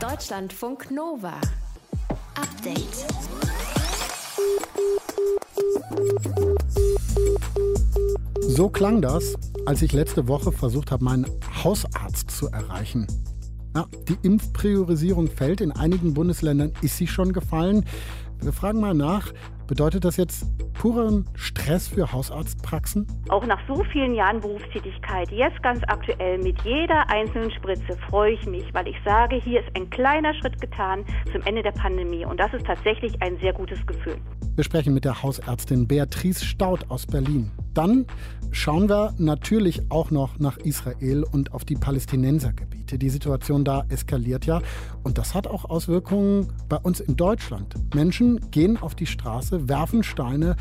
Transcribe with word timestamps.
Deutschlandfunk 0.00 0.92
Nova. 0.92 1.40
Update. 2.36 3.04
So 8.38 8.68
klang 8.68 9.02
das, 9.02 9.34
als 9.66 9.82
ich 9.82 9.92
letzte 9.92 10.28
Woche 10.28 10.52
versucht 10.52 10.92
habe, 10.92 11.02
meinen 11.02 11.26
Hausarzt 11.64 12.30
zu 12.30 12.46
erreichen. 12.46 13.08
Ja, 13.74 13.86
die 14.08 14.16
Impfpriorisierung 14.22 15.26
fällt. 15.26 15.60
In 15.60 15.72
einigen 15.72 16.14
Bundesländern 16.14 16.72
ist 16.80 16.96
sie 16.96 17.08
schon 17.08 17.32
gefallen. 17.32 17.84
Wir 18.40 18.52
fragen 18.52 18.78
mal 18.78 18.94
nach, 18.94 19.32
bedeutet 19.68 20.04
das 20.04 20.16
jetzt 20.16 20.46
puren 20.74 21.24
Stress 21.34 21.86
für 21.86 22.10
Hausarztpraxen? 22.10 23.06
Auch 23.28 23.46
nach 23.46 23.60
so 23.68 23.84
vielen 23.92 24.14
Jahren 24.14 24.40
Berufstätigkeit, 24.40 25.30
jetzt 25.30 25.62
ganz 25.62 25.80
aktuell 25.86 26.38
mit 26.38 26.60
jeder 26.62 27.08
einzelnen 27.08 27.52
Spritze 27.52 27.96
freue 28.08 28.32
ich 28.32 28.46
mich, 28.46 28.64
weil 28.74 28.88
ich 28.88 28.96
sage, 29.04 29.36
hier 29.36 29.60
ist 29.60 29.68
ein 29.76 29.88
kleiner 29.90 30.34
Schritt 30.34 30.60
getan 30.60 31.04
zum 31.30 31.42
Ende 31.42 31.62
der 31.62 31.72
Pandemie 31.72 32.24
und 32.24 32.40
das 32.40 32.52
ist 32.52 32.66
tatsächlich 32.66 33.20
ein 33.22 33.38
sehr 33.38 33.52
gutes 33.52 33.78
Gefühl. 33.86 34.16
Wir 34.56 34.64
sprechen 34.64 34.94
mit 34.94 35.04
der 35.04 35.22
Hausärztin 35.22 35.86
Beatrice 35.86 36.44
Staud 36.44 36.90
aus 36.90 37.06
Berlin. 37.06 37.50
Dann 37.78 38.06
schauen 38.50 38.88
wir 38.88 39.14
natürlich 39.18 39.82
auch 39.88 40.10
noch 40.10 40.40
nach 40.40 40.56
Israel 40.56 41.22
und 41.22 41.52
auf 41.52 41.64
die 41.64 41.76
Palästinensergebiete. 41.76 42.98
Die 42.98 43.08
Situation 43.08 43.64
da 43.64 43.84
eskaliert 43.88 44.46
ja 44.46 44.60
und 45.04 45.16
das 45.16 45.32
hat 45.32 45.46
auch 45.46 45.64
Auswirkungen 45.64 46.48
bei 46.68 46.76
uns 46.78 46.98
in 46.98 47.14
Deutschland. 47.14 47.76
Menschen 47.94 48.50
gehen 48.50 48.78
auf 48.78 48.96
die 48.96 49.06
Straße, 49.06 49.68
werfen 49.68 50.02
Steine 50.02 50.56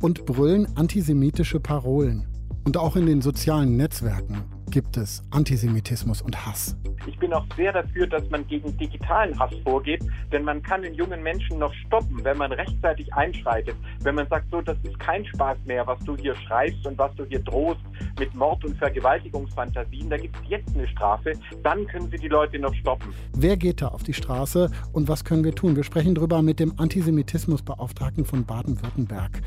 und 0.00 0.26
brüllen 0.26 0.68
antisemitische 0.76 1.58
Parolen. 1.58 2.29
Und 2.64 2.76
auch 2.76 2.96
in 2.96 3.06
den 3.06 3.22
sozialen 3.22 3.76
Netzwerken 3.76 4.44
gibt 4.70 4.96
es 4.96 5.22
Antisemitismus 5.30 6.22
und 6.22 6.46
Hass. 6.46 6.76
Ich 7.06 7.18
bin 7.18 7.32
auch 7.32 7.44
sehr 7.56 7.72
dafür, 7.72 8.06
dass 8.06 8.28
man 8.30 8.46
gegen 8.46 8.76
digitalen 8.76 9.36
Hass 9.38 9.50
vorgeht, 9.64 10.04
denn 10.30 10.44
man 10.44 10.62
kann 10.62 10.82
den 10.82 10.94
jungen 10.94 11.22
Menschen 11.22 11.58
noch 11.58 11.72
stoppen, 11.86 12.22
wenn 12.22 12.38
man 12.38 12.52
rechtzeitig 12.52 13.12
einschreitet. 13.14 13.74
Wenn 14.02 14.14
man 14.14 14.28
sagt, 14.28 14.50
so, 14.50 14.60
das 14.60 14.76
ist 14.82 14.98
kein 14.98 15.24
Spaß 15.24 15.58
mehr, 15.64 15.86
was 15.86 15.98
du 16.04 16.16
hier 16.16 16.34
schreibst 16.36 16.86
und 16.86 16.98
was 16.98 17.14
du 17.16 17.24
hier 17.24 17.40
drohst 17.40 17.80
mit 18.18 18.32
Mord- 18.34 18.64
und 18.64 18.76
Vergewaltigungsfantasien, 18.76 20.10
da 20.10 20.16
gibt 20.16 20.36
es 20.36 20.50
jetzt 20.50 20.74
eine 20.74 20.86
Strafe, 20.88 21.32
dann 21.62 21.86
können 21.86 22.08
sie 22.10 22.18
die 22.18 22.28
Leute 22.28 22.58
noch 22.58 22.74
stoppen. 22.74 23.12
Wer 23.34 23.56
geht 23.56 23.82
da 23.82 23.88
auf 23.88 24.02
die 24.02 24.14
Straße 24.14 24.70
und 24.92 25.08
was 25.08 25.24
können 25.24 25.42
wir 25.42 25.54
tun? 25.54 25.76
Wir 25.76 25.84
sprechen 25.84 26.14
darüber 26.14 26.42
mit 26.42 26.60
dem 26.60 26.78
Antisemitismusbeauftragten 26.78 28.24
von 28.24 28.44
Baden-Württemberg. 28.44 29.40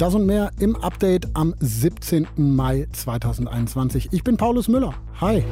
Das 0.00 0.14
und 0.14 0.24
mehr 0.24 0.50
im 0.58 0.76
Update 0.76 1.28
am 1.34 1.54
17. 1.60 2.26
Mai 2.34 2.88
2021. 2.90 4.08
Ich 4.12 4.24
bin 4.24 4.38
Paulus 4.38 4.66
Müller. 4.66 4.94
Hi. 5.20 5.44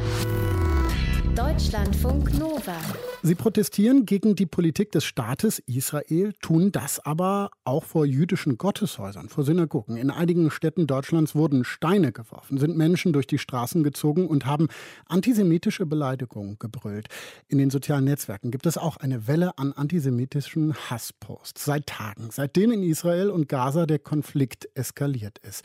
Deutschlandfunk 1.35 2.39
Nova. 2.39 2.77
Sie 3.23 3.35
protestieren 3.35 4.07
gegen 4.07 4.37
die 4.37 4.47
Politik 4.47 4.93
des 4.93 5.05
Staates 5.05 5.59
Israel, 5.67 6.33
tun 6.41 6.71
das 6.71 7.05
aber 7.05 7.51
auch 7.65 7.85
vor 7.85 8.07
jüdischen 8.07 8.59
Gotteshäusern, 8.59 9.29
vor 9.29 9.45
Synagogen. 9.45 9.97
In 9.97 10.11
einigen 10.11 10.51
Städten 10.51 10.87
Deutschlands 10.87 11.35
wurden 11.35 11.65
Steine 11.65 12.13
geworfen, 12.13 12.59
sind 12.59 12.77
Menschen 12.77 13.13
durch 13.13 13.27
die 13.27 13.39
Straßen 13.39 13.83
gezogen 13.83 14.29
und 14.29 14.47
haben 14.47 14.69
antisemitische 15.07 15.85
Beleidigungen 15.85 16.59
gebrüllt. 16.59 17.09
In 17.49 17.59
den 17.59 17.71
sozialen 17.71 18.05
Netzwerken 18.05 18.51
gibt 18.53 18.67
es 18.67 18.79
auch 18.79 18.97
eine 18.97 19.27
Welle 19.27 19.59
an 19.59 19.73
antisemitischen 19.73 20.75
Hassposts. 20.75 21.65
Seit 21.65 21.87
Tagen, 21.87 22.29
seitdem 22.31 22.71
in 22.71 22.85
Israel 22.85 23.31
und 23.31 23.49
Gaza 23.49 23.87
der 23.87 23.99
Konflikt 23.99 24.69
eskaliert 24.75 25.39
ist. 25.39 25.65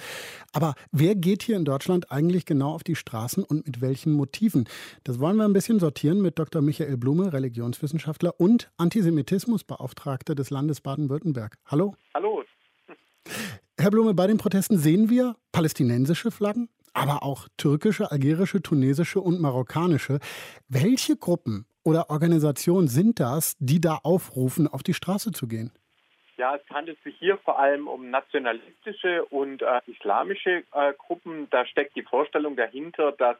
Aber 0.52 0.74
wer 0.92 1.16
geht 1.16 1.44
hier 1.44 1.56
in 1.56 1.66
Deutschland 1.66 2.12
eigentlich 2.12 2.46
genau 2.46 2.74
auf 2.74 2.84
die 2.84 2.96
Straßen 2.96 3.44
und 3.44 3.68
mit 3.68 3.80
welchen 3.80 4.14
Motiven? 4.14 4.66
Das 5.04 5.20
wollen 5.20 5.38
wir 5.38 5.53
ein 5.54 5.62
bisschen 5.62 5.80
sortieren 5.80 6.20
mit 6.20 6.40
Dr. 6.40 6.64
Michael 6.64 6.98
Blume, 6.98 7.32
Religionswissenschaftler 7.32 8.34
und 8.40 8.72
Antisemitismusbeauftragter 8.78 10.34
des 10.34 10.50
Landes 10.50 10.82
Baden-Württemberg. 10.82 11.58
Hallo. 11.68 11.96
Hallo. 12.16 12.44
Herr 13.78 13.92
Blume, 13.92 14.16
bei 14.16 14.26
den 14.26 14.40
Protesten 14.40 14.80
sehen 14.80 15.12
wir 15.12 15.36
palästinensische 15.52 16.32
Flaggen, 16.32 16.70
aber 16.94 17.22
auch 17.22 17.48
türkische, 17.56 18.12
algerische, 18.12 18.64
tunesische 18.64 19.20
und 19.22 19.40
marokkanische. 19.42 20.18
Welche 20.70 21.18
Gruppen 21.18 21.68
oder 21.84 22.10
Organisationen 22.10 22.88
sind 22.88 23.20
das, 23.20 23.56
die 23.60 23.80
da 23.80 24.00
aufrufen, 24.02 24.68
auf 24.68 24.82
die 24.82 24.96
Straße 24.96 25.34
zu 25.34 25.48
gehen? 25.48 25.72
Ja, 26.36 26.56
es 26.56 26.68
handelt 26.72 26.98
sich 27.04 27.16
hier 27.20 27.38
vor 27.38 27.60
allem 27.60 27.88
um 27.88 28.10
nationalistische 28.10 29.24
und 29.26 29.62
äh, 29.62 29.82
islamische 29.86 30.64
äh, 30.74 30.94
Gruppen. 30.98 31.48
Da 31.52 31.64
steckt 31.68 31.96
die 31.96 32.02
Vorstellung 32.02 32.56
dahinter, 32.56 33.12
dass 33.12 33.38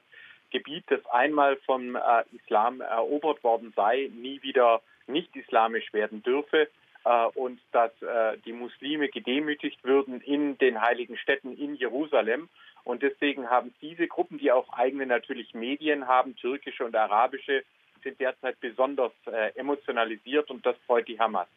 Gebiet, 0.54 0.86
das 0.88 1.06
einmal 1.08 1.58
vom 1.66 1.96
äh, 1.96 2.00
Islam 2.32 2.80
erobert 2.80 3.44
worden 3.44 3.74
sei, 3.76 4.10
nie 4.14 4.42
wieder 4.44 4.82
nicht 5.08 5.36
islamisch 5.36 5.92
werden 5.92 6.24
dürfe 6.24 6.70
äh, 7.04 7.26
und 7.34 7.60
dass 7.72 7.92
äh, 8.02 8.38
die 8.46 8.54
Muslime 8.54 9.10
gedemütigt 9.10 9.84
würden 9.84 10.22
in 10.22 10.58
den 10.60 10.80
heiligen 10.80 11.18
Städten 11.18 11.58
in 11.58 11.76
Jerusalem. 11.76 12.48
Und 12.86 13.02
deswegen 13.02 13.50
haben 13.50 13.74
diese 13.82 14.08
Gruppen, 14.08 14.38
die 14.38 14.52
auch 14.52 14.70
eigene 14.74 15.06
natürlich 15.06 15.54
Medien 15.54 16.08
haben, 16.08 16.36
türkische 16.36 16.86
und 16.86 16.96
arabische, 16.96 17.64
sind 18.04 18.20
derzeit 18.20 18.60
besonders 18.60 19.14
äh, 19.26 19.52
emotionalisiert 19.56 20.52
und 20.52 20.66
das 20.66 20.76
freut 20.86 21.08
die 21.08 21.20
Hamas. 21.20 21.48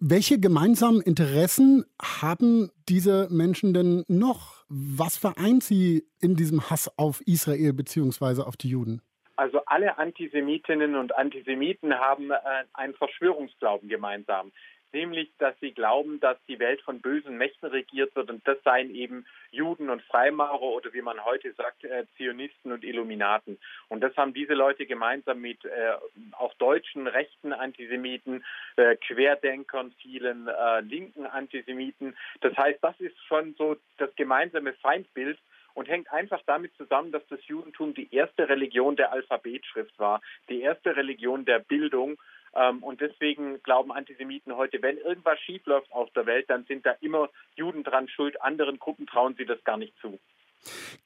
Welche 0.00 0.38
gemeinsamen 0.38 1.00
Interessen 1.00 1.84
haben 2.00 2.70
diese 2.88 3.28
Menschen 3.30 3.74
denn 3.74 4.04
noch? 4.06 4.64
Was 4.68 5.16
vereint 5.16 5.64
sie 5.64 6.04
in 6.20 6.36
diesem 6.36 6.70
Hass 6.70 6.90
auf 6.96 7.20
Israel 7.26 7.72
bzw. 7.72 8.42
auf 8.42 8.56
die 8.56 8.68
Juden? 8.68 9.02
Also 9.34 9.60
alle 9.66 9.98
Antisemitinnen 9.98 10.96
und 10.96 11.16
Antisemiten 11.16 11.94
haben 11.94 12.30
äh, 12.30 12.36
einen 12.74 12.94
Verschwörungsglauben 12.94 13.88
gemeinsam 13.88 14.52
nämlich 14.92 15.30
dass 15.38 15.58
sie 15.60 15.72
glauben, 15.72 16.20
dass 16.20 16.36
die 16.46 16.58
Welt 16.58 16.80
von 16.82 17.00
bösen 17.00 17.36
Mächten 17.36 17.68
regiert 17.68 18.14
wird 18.16 18.30
und 18.30 18.46
das 18.46 18.58
seien 18.64 18.94
eben 18.94 19.26
Juden 19.50 19.90
und 19.90 20.02
Freimaurer 20.02 20.62
oder 20.62 20.92
wie 20.92 21.02
man 21.02 21.24
heute 21.24 21.52
sagt, 21.52 21.84
äh, 21.84 22.04
Zionisten 22.16 22.72
und 22.72 22.84
Illuminaten. 22.84 23.58
Und 23.88 24.00
das 24.00 24.16
haben 24.16 24.34
diese 24.34 24.54
Leute 24.54 24.86
gemeinsam 24.86 25.40
mit 25.40 25.64
äh, 25.64 25.92
auch 26.32 26.54
deutschen 26.54 27.06
rechten 27.06 27.52
Antisemiten, 27.52 28.44
äh, 28.76 28.96
Querdenkern, 28.96 29.92
vielen 30.02 30.48
äh, 30.48 30.80
linken 30.80 31.26
Antisemiten. 31.26 32.16
Das 32.40 32.56
heißt, 32.56 32.78
das 32.82 32.98
ist 33.00 33.16
schon 33.26 33.54
so 33.56 33.76
das 33.96 34.14
gemeinsame 34.16 34.72
Feindbild 34.74 35.38
und 35.78 35.88
hängt 35.88 36.10
einfach 36.12 36.40
damit 36.46 36.74
zusammen, 36.76 37.12
dass 37.12 37.26
das 37.28 37.38
Judentum 37.46 37.94
die 37.94 38.12
erste 38.12 38.48
Religion 38.48 38.96
der 38.96 39.12
Alphabetschrift 39.12 39.96
war, 39.98 40.20
die 40.48 40.60
erste 40.60 40.96
Religion 40.96 41.44
der 41.44 41.60
Bildung 41.60 42.18
und 42.80 43.00
deswegen 43.00 43.62
glauben 43.62 43.92
Antisemiten 43.92 44.56
heute, 44.56 44.82
wenn 44.82 44.98
irgendwas 44.98 45.38
schiefläuft 45.40 45.90
auf 45.92 46.10
der 46.10 46.26
Welt, 46.26 46.48
dann 46.50 46.64
sind 46.64 46.84
da 46.84 46.92
immer 47.00 47.28
Juden 47.56 47.84
dran 47.84 48.08
schuld. 48.08 48.40
Anderen 48.42 48.78
Gruppen 48.78 49.06
trauen 49.06 49.34
sie 49.38 49.46
das 49.46 49.62
gar 49.64 49.76
nicht 49.76 49.94
zu. 50.00 50.18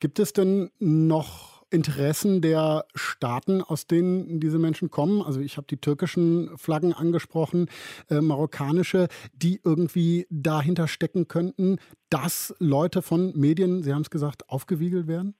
Gibt 0.00 0.18
es 0.18 0.32
denn 0.32 0.70
noch 0.78 1.62
Interessen 1.70 2.42
der 2.42 2.84
Staaten, 2.94 3.62
aus 3.62 3.86
denen 3.86 4.40
diese 4.40 4.58
Menschen 4.58 4.90
kommen? 4.90 5.22
Also 5.22 5.40
ich 5.40 5.56
habe 5.56 5.66
die 5.68 5.78
türkischen 5.78 6.56
Flaggen 6.58 6.92
angesprochen, 6.92 7.68
äh, 8.10 8.20
marokkanische, 8.20 9.08
die 9.32 9.60
irgendwie 9.64 10.26
dahinter 10.30 10.86
stecken 10.86 11.28
könnten, 11.28 11.78
dass 12.10 12.54
Leute 12.58 13.00
von 13.02 13.32
Medien, 13.34 13.82
Sie 13.82 13.92
haben 13.92 14.02
es 14.02 14.10
gesagt, 14.10 14.48
aufgewiegelt 14.50 15.06
werden? 15.06 15.34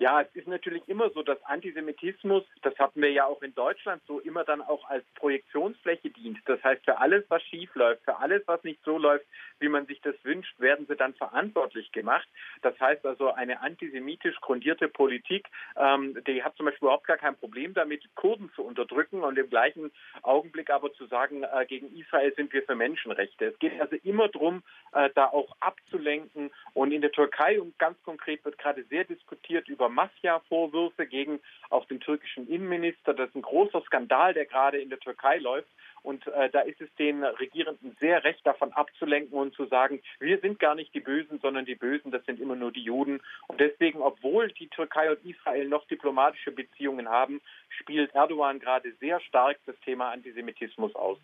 Ja, 0.00 0.20
es 0.20 0.32
ist 0.34 0.46
natürlich 0.46 0.88
immer 0.88 1.10
so, 1.10 1.24
dass 1.24 1.42
Antisemitismus, 1.42 2.44
das 2.62 2.78
hatten 2.78 3.02
wir 3.02 3.10
ja 3.10 3.24
auch 3.24 3.42
in 3.42 3.52
Deutschland 3.56 4.00
so, 4.06 4.20
immer 4.20 4.44
dann 4.44 4.62
auch 4.62 4.88
als 4.88 5.04
Projektionsfläche 5.16 6.10
dient. 6.10 6.38
Das 6.46 6.62
heißt, 6.62 6.84
für 6.84 6.98
alles, 6.98 7.24
was 7.28 7.42
schief 7.42 7.74
läuft, 7.74 8.04
für 8.04 8.16
alles, 8.16 8.44
was 8.46 8.62
nicht 8.62 8.78
so 8.84 8.96
läuft, 8.96 9.26
wie 9.58 9.68
man 9.68 9.86
sich 9.86 10.00
das 10.02 10.14
wünscht, 10.22 10.54
werden 10.60 10.86
sie 10.86 10.94
dann 10.94 11.14
verantwortlich 11.14 11.90
gemacht. 11.90 12.28
Das 12.62 12.78
heißt 12.78 13.04
also, 13.04 13.32
eine 13.32 13.60
antisemitisch 13.60 14.36
grundierte 14.40 14.86
Politik, 14.86 15.48
ähm, 15.76 16.16
die 16.28 16.44
hat 16.44 16.56
zum 16.56 16.66
Beispiel 16.66 16.86
überhaupt 16.86 17.08
gar 17.08 17.16
kein 17.16 17.34
Problem 17.34 17.74
damit, 17.74 18.04
Kurden 18.14 18.52
zu 18.54 18.62
unterdrücken 18.62 19.24
und 19.24 19.36
im 19.36 19.50
gleichen 19.50 19.90
Augenblick 20.22 20.70
aber 20.70 20.92
zu 20.92 21.06
sagen, 21.06 21.42
äh, 21.42 21.66
gegen 21.66 21.88
Israel 21.98 22.32
sind 22.36 22.52
wir 22.52 22.62
für 22.62 22.76
Menschenrechte. 22.76 23.46
Es 23.46 23.58
geht 23.58 23.80
also 23.80 23.96
immer 24.04 24.28
darum, 24.28 24.62
äh, 24.92 25.10
da 25.16 25.26
auch 25.26 25.56
abzulenken. 25.58 26.52
Und 26.74 26.92
in 26.92 27.00
der 27.00 27.10
Türkei, 27.10 27.60
und 27.60 27.76
ganz 27.80 28.00
konkret 28.04 28.44
wird 28.44 28.58
gerade 28.58 28.84
sehr 28.84 29.02
diskutiert 29.02 29.68
über 29.68 29.87
über 29.88 29.90
Mafia-Vorwürfe 29.90 31.06
gegen 31.06 31.40
auch 31.70 31.86
den 31.86 32.00
türkischen 32.00 32.46
Innenminister. 32.48 33.14
Das 33.14 33.28
ist 33.28 33.36
ein 33.36 33.42
großer 33.42 33.82
Skandal, 33.86 34.34
der 34.34 34.46
gerade 34.46 34.78
in 34.78 34.90
der 34.90 35.00
Türkei 35.00 35.38
läuft. 35.38 35.68
Und 36.02 36.26
äh, 36.28 36.48
da 36.50 36.60
ist 36.60 36.80
es 36.80 36.88
den 36.98 37.24
Regierenden 37.24 37.96
sehr 37.98 38.22
recht, 38.22 38.46
davon 38.46 38.72
abzulenken 38.72 39.36
und 39.36 39.54
zu 39.54 39.66
sagen, 39.66 40.00
wir 40.20 40.38
sind 40.38 40.58
gar 40.58 40.74
nicht 40.74 40.94
die 40.94 41.00
Bösen, 41.00 41.40
sondern 41.42 41.64
die 41.64 41.74
Bösen, 41.74 42.12
das 42.12 42.24
sind 42.24 42.40
immer 42.40 42.54
nur 42.54 42.70
die 42.70 42.82
Juden. 42.82 43.20
Und 43.48 43.60
deswegen, 43.60 44.00
obwohl 44.00 44.48
die 44.52 44.68
Türkei 44.68 45.10
und 45.10 45.24
Israel 45.24 45.68
noch 45.68 45.86
diplomatische 45.88 46.52
Beziehungen 46.52 47.08
haben, 47.08 47.40
spielt 47.68 48.14
Erdogan 48.14 48.60
gerade 48.60 48.92
sehr 49.00 49.20
stark 49.20 49.58
das 49.66 49.74
Thema 49.84 50.10
Antisemitismus 50.12 50.94
aus. 50.94 51.18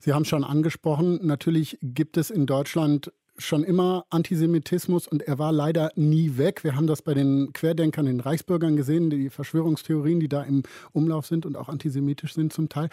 Sie 0.00 0.12
haben 0.12 0.24
schon 0.24 0.42
angesprochen, 0.42 1.20
natürlich 1.22 1.78
gibt 1.82 2.16
es 2.16 2.30
in 2.30 2.46
Deutschland 2.46 3.12
schon 3.36 3.64
immer 3.64 4.06
Antisemitismus 4.10 5.06
und 5.08 5.22
er 5.22 5.38
war 5.38 5.52
leider 5.52 5.90
nie 5.96 6.36
weg. 6.36 6.64
Wir 6.64 6.76
haben 6.76 6.86
das 6.86 7.02
bei 7.02 7.14
den 7.14 7.52
Querdenkern, 7.52 8.06
den 8.06 8.20
Reichsbürgern 8.20 8.76
gesehen, 8.76 9.10
die 9.10 9.30
Verschwörungstheorien, 9.30 10.20
die 10.20 10.28
da 10.28 10.42
im 10.42 10.62
Umlauf 10.92 11.26
sind 11.26 11.46
und 11.46 11.56
auch 11.56 11.68
antisemitisch 11.68 12.34
sind 12.34 12.52
zum 12.52 12.68
Teil. 12.68 12.88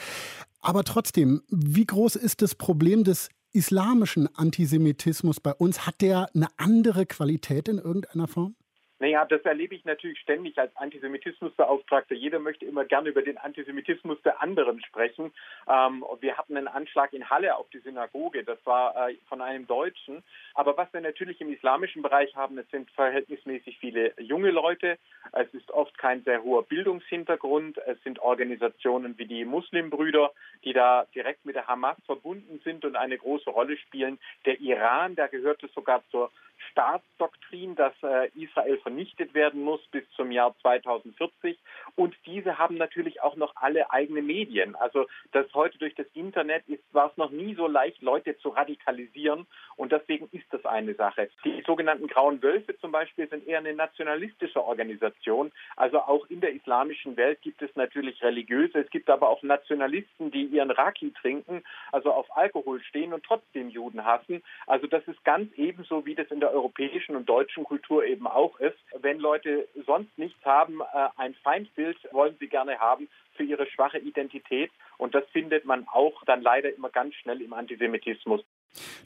Aber 0.62 0.84
trotzdem, 0.84 1.42
wie 1.50 1.86
groß 1.86 2.16
ist 2.16 2.42
das 2.42 2.56
Problem 2.56 3.04
des 3.04 3.30
islamischen 3.54 4.34
Antisemitismus 4.36 5.40
bei 5.40 5.54
uns? 5.54 5.86
Hat 5.86 6.02
der 6.02 6.30
eine 6.34 6.48
andere 6.58 7.06
Qualität 7.06 7.68
in 7.68 7.78
irgendeiner 7.78 8.28
Form? 8.28 8.56
Naja, 9.02 9.26
das 9.26 9.42
erlebe 9.42 9.74
ich 9.74 9.84
natürlich 9.84 10.20
ständig 10.20 10.60
als 10.60 10.78
Antisemitismusbeauftragter. 10.78 12.14
Jeder 12.14 12.38
möchte 12.38 12.68
immer 12.68 12.86
gerne 12.86 13.10
über 13.10 13.24
den 13.24 13.40
Antisemitismus 13.40 14.22
der 14.22 14.44
anderen 14.44 14.80
sprechen. 14.84 15.34
Ähm, 15.68 16.06
wir 16.20 16.38
hatten 16.38 16.56
einen 16.56 16.68
Anschlag 16.68 17.12
in 17.12 17.28
Halle 17.28 17.56
auf 17.56 17.68
die 17.72 17.80
Synagoge. 17.80 18.44
Das 18.44 18.60
war 18.64 19.10
äh, 19.10 19.16
von 19.28 19.42
einem 19.42 19.66
Deutschen. 19.66 20.22
Aber 20.54 20.78
was 20.78 20.94
wir 20.94 21.02
natürlich 21.02 21.42
im 21.42 21.52
islamischen 21.52 22.04
Bereich 22.04 22.36
haben, 22.36 22.60
es 22.60 22.70
sind 22.70 22.92
verhältnismäßig 22.92 23.80
viele 23.80 24.14
junge 24.22 24.52
Leute. 24.52 25.00
Es 25.32 25.52
ist 25.52 25.72
oft 25.72 25.98
kein 25.98 26.24
sehr 26.24 26.44
hoher 26.44 26.62
Bildungshintergrund. 26.62 27.80
Es 27.88 28.00
sind 28.04 28.20
Organisationen 28.20 29.18
wie 29.18 29.26
die 29.26 29.46
Muslimbrüder, 29.46 30.32
die 30.64 30.74
da 30.74 31.08
direkt 31.16 31.44
mit 31.44 31.56
der 31.56 31.66
Hamas 31.66 31.98
verbunden 32.06 32.62
sind 32.64 32.86
und 32.86 32.96
eine 32.96 33.18
große 33.18 33.50
Rolle 33.50 33.78
spielen. 33.78 34.20
Der 34.46 34.62
Iran, 34.62 35.16
da 35.16 35.26
gehört 35.26 35.64
es 35.64 35.74
sogar 35.74 36.04
zur 36.12 36.30
Staatsdoktrin, 36.72 37.76
dass 37.76 37.94
äh, 38.04 38.30
Israel 38.36 38.78
vernichtet 38.80 39.34
werden 39.34 39.62
muss 39.62 39.82
bis 39.88 40.04
zum 40.12 40.32
Jahr 40.32 40.56
2040. 40.62 41.58
Und 41.96 42.16
diese 42.26 42.58
haben 42.58 42.76
natürlich 42.76 43.22
auch 43.22 43.36
noch 43.36 43.56
alle 43.56 43.92
eigene 43.92 44.22
Medien. 44.22 44.76
Also 44.76 45.08
das 45.32 45.52
heute 45.54 45.78
durch 45.78 45.96
das 45.96 46.08
Internet 46.14 46.68
ist, 46.68 46.84
war 46.94 47.12
es 47.12 47.18
noch 47.18 47.32
nie 47.32 47.56
so 47.56 47.68
leicht, 47.68 48.02
Leute 48.02 48.38
zu 48.38 48.50
radikalisieren. 48.50 49.48
Und 49.76 49.92
deswegen 49.92 50.30
ist 50.32 50.46
das 50.52 50.66
eine 50.66 50.94
Sache. 50.96 51.30
Die 51.44 51.64
sogenannten 51.66 52.08
Grauen 52.08 52.42
Wölfe 52.42 52.78
zum 52.80 52.92
Beispiel 52.92 53.28
sind 53.30 53.48
eher 53.48 53.60
eine 53.60 53.74
nationalistische 53.74 54.64
Organisation. 54.64 55.52
Also 55.76 56.00
auch 56.00 56.26
in 56.30 56.42
der 56.42 56.54
islamischen 56.54 57.18
Welt 57.18 57.42
gibt 57.42 57.62
es 57.62 57.76
natürlich 57.76 58.22
religiöse, 58.22 58.80
es 58.80 58.90
gibt 58.90 59.10
aber 59.10 59.30
auch 59.30 59.42
Nationalisten, 59.44 60.32
die 60.32 60.46
ihren 60.46 60.72
Raki 60.72 61.12
trinken, 61.12 61.64
also 61.92 62.12
auf 62.12 62.36
Alkohol 62.36 62.82
stehen 62.84 63.14
und 63.14 63.24
trotzdem 63.24 63.70
Juden 63.70 64.06
hassen. 64.06 64.44
Also 64.68 64.88
das 64.88 65.04
ist 65.08 65.24
ganz 65.24 65.52
ebenso, 65.54 66.06
wie 66.06 66.16
das 66.16 66.30
in 66.32 66.40
der 66.40 66.51
europäischen 66.52 67.16
und 67.16 67.28
deutschen 67.28 67.64
Kultur 67.64 68.06
eben 68.06 68.28
auch 68.28 68.60
ist. 68.60 68.78
Wenn 69.00 69.20
Leute 69.20 69.68
sonst 69.86 70.18
nichts 70.18 70.44
haben, 70.46 70.82
äh, 70.82 71.08
ein 71.18 71.34
Feindbild 71.44 71.98
wollen 72.12 72.36
sie 72.40 72.48
gerne 72.48 72.80
haben 72.80 73.10
für 73.36 73.44
ihre 73.44 73.66
schwache 73.68 73.98
Identität. 73.98 74.72
Und 74.98 75.16
das 75.16 75.24
findet 75.32 75.66
man 75.66 75.88
auch 75.88 76.24
dann 76.26 76.42
leider 76.42 76.74
immer 76.74 76.90
ganz 76.90 77.16
schnell 77.16 77.42
im 77.42 77.54
Antisemitismus. 77.54 78.42